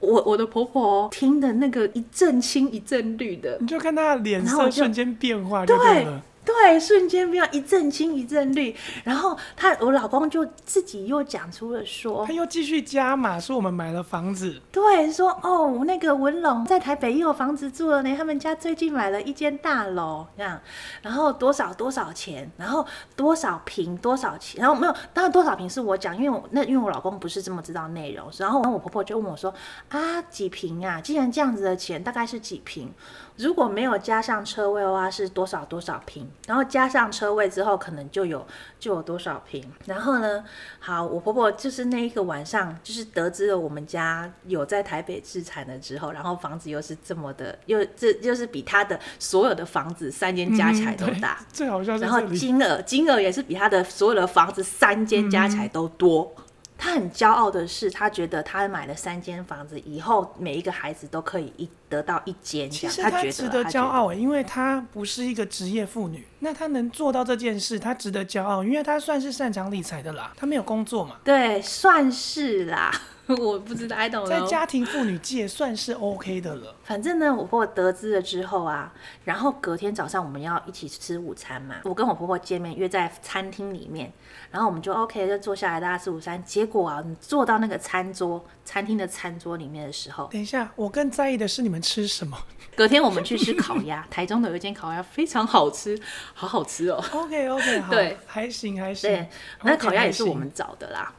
[0.00, 6.22] 我我的婆婆听的那个一阵青一阵绿的，你就看她的脸色瞬间变化就对了。
[6.44, 20.60] 对，瞬间变一阵青一阵绿，然后他我老公就自己又讲出了说，他又继续加码说我们买了房子，对，说哦那个文龙在台北又有房子住了呢，他们家最近买了一间大楼这样，
[21.02, 22.86] 然后多少多少钱，然后
[23.16, 29.52] 多少平多少钱，然后没有，当然多少平是我讲，因为我那因为我老公不是这么知道内容，然后我婆婆就问我说
[29.88, 32.92] 啊几平啊，既然这样子的钱大概是几坪？
[33.36, 36.28] 如果没有加上车位的话，是多少多少平？
[36.46, 38.46] 然后加上车位之后，可能就有
[38.78, 39.64] 就有多少平。
[39.86, 40.44] 然后呢，
[40.78, 51.38] 好，我婆婆就是那一个晚上，就是得知了我们家有在台北置产了之后，然后房子又是这么的，又这又是比她的所有的房子三间加起来都大。
[51.40, 56.32] 嗯、 最好笑然后金额金额也是比她的所有的房子三间加起来都多。
[56.36, 56.43] 嗯
[56.76, 62.68] 他很骄傲的是，他觉得他买了三间房子，以后每一个孩子都可以一得到一间。
[62.70, 70.32] 其实他值得骄傲，因为他不是一个职业妇女，那他能做到这件事，他值得骄傲，因为他算是擅长理财的啦。
[70.36, 71.16] 他没有工作嘛？
[71.24, 72.92] 对，算是啦。
[73.38, 74.28] 我不知道，I don't know。
[74.28, 76.76] 在家庭妇女界算是 OK 的了。
[76.84, 78.92] 反正呢，我婆婆得知了之后啊，
[79.24, 81.76] 然后隔天早上我们要一起吃午餐嘛。
[81.84, 84.12] 我跟我婆婆见面约在餐厅里面，
[84.50, 86.42] 然后我们就 OK 就坐下来大家吃午餐。
[86.44, 92.36] 结果啊，你坐到那个餐桌，餐厅的餐桌里面的时候，等一下，我更在意的是你们吃什么。
[92.76, 95.98] 隔天我们去吃烤鸭， 台中的有一间烤鸭非常好吃，
[96.34, 97.02] 好好吃哦。
[97.12, 99.08] OK OK，好，对，还行还行。
[99.08, 99.28] 对，
[99.62, 101.10] 那烤鸭也是我们找的啦。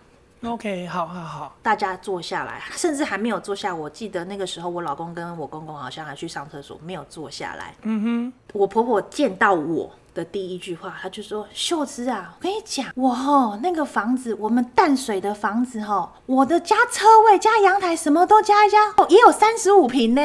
[0.43, 3.73] OK，好好好，大家坐下来，甚至还没有坐下。
[3.73, 7.73] 我记得那个时候，我老公跟我公公好像还去上厕所，没有坐下来。
[7.81, 20.21] 嗯哼，我婆婆见到我的第一句话，她就说：“秀芝啊，我跟你讲，我吼那个房子，我们淡水的房子吼，我的加车位加阳台什么都加一加，哦，也有三十五平呢。”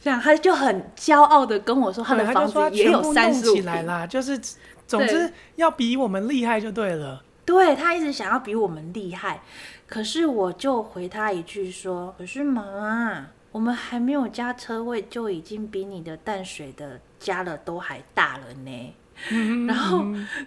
[0.00, 4.38] 这样，她就很骄傲的跟我说，她的房子也有三十五坪啦，就是
[4.86, 7.22] 总之要比我们厉害就对了。
[7.48, 9.40] 对，他一直想要比我们厉害，
[9.86, 18.94] 可是我就回他一句说：“可是妈妈，我们还没有加车位，就已经比你的淡水的加了都还大了呢。”
[19.66, 20.04] 然后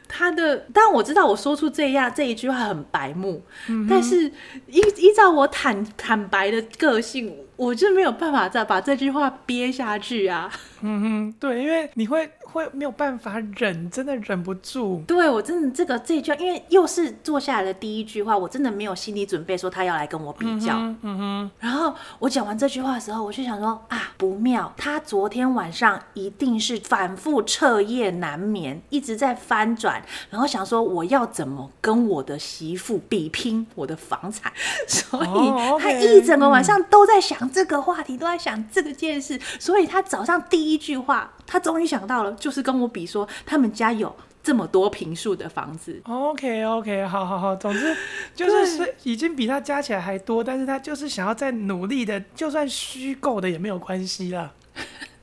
[0.08, 3.42] 他的，但我知道我说出这样这一句话很白目，
[3.90, 4.32] 但是
[4.68, 10.52] 依依照我坦坦白的个性，我就没有办法再把这句话憋下去啊。
[10.82, 12.32] 嗯哼，对，因为你会。
[12.52, 15.04] 会没有办法忍，真的忍不住。
[15.08, 20.74] 对，我真的这个这一句，因为又是坐下来的第一句话，我真的没有心理准备说他要来跟我比较。
[20.74, 21.52] 嗯哼，嗯哼。
[21.60, 34.52] 然后我讲完这句话的时候，我就想说啊，不妙，他昨天晚上一定是反复彻夜难眠，一直在翻转，然后想说我要怎么跟我的媳妇比拼我的房产，
[34.88, 42.32] 所以他一整个晚上都在想这个话题，都在想这个件事，所以他早上第一句话，他终于想到了。
[42.36, 46.02] 就是跟我比说，他们家有这么多平数的房子。
[46.06, 47.94] OK OK，好好好，总之
[48.34, 54.52] 就是是已经比他加起来还多，但是他就是想要再努力的，就算虚构的也没有关系啦。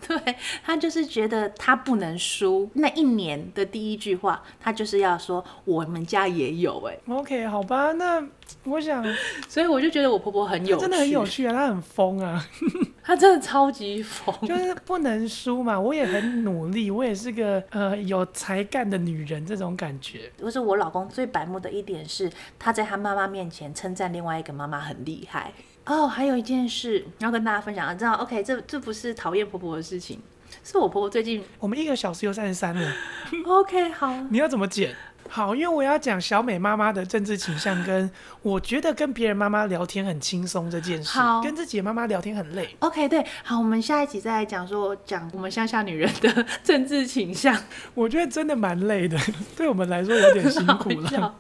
[0.24, 2.68] 对，他就是觉得他不能输。
[2.74, 6.98] 那一年的第一句话，他就是要说我们家也有哎。
[7.08, 8.26] OK，好吧，那
[8.64, 9.04] 我想，
[9.46, 12.42] 所以我就觉得我婆婆很有趣，真的很有趣啊，她很疯啊，
[13.04, 15.78] 她真的超级疯，就是不能输嘛。
[15.78, 20.30] 我也很努力，我也是个呃有才干的女人，这种感觉。
[20.38, 25.52] 就是我老公最白目的一点是，他在他妈妈面前称赞另外一个妈妈很厉害。
[25.88, 30.20] 哦，还有一件事要跟大家分享，知道？OK，这这不是讨厌婆婆的事情，
[30.62, 31.42] 是我婆婆最近。
[31.58, 32.92] 我们一个小时又三十三了。
[33.46, 34.14] OK，好。
[34.30, 34.94] 你要怎么剪？
[35.30, 38.10] 好，因为我要讲小美妈妈的政治倾向，跟
[38.40, 42.74] 我觉得跟别人妈妈聊天很轻松这件事，好，跟自己的妈妈聊天很累。
[42.78, 47.54] OK，对，好，我们下一集再来讲说讲我们乡下女人的政治倾向。
[47.94, 49.18] 我觉得真的蛮累的，
[49.56, 51.34] 对我们来说有点辛苦了。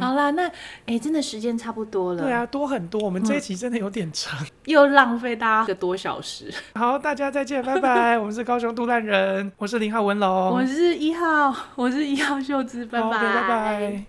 [0.00, 0.52] 好啦，那哎、
[0.94, 2.22] 欸，真的时间差不多了。
[2.22, 3.00] 对啊，多很多。
[3.00, 6.52] 我们这一集真的有点长，嗯、 又浪费大家一个多小时。
[6.74, 8.16] 好，大家再见，拜拜。
[8.18, 14.04] 我们是高雄杜烂人，我是零号文龙，我是一号，我是一号秀芝，拜拜，拜拜。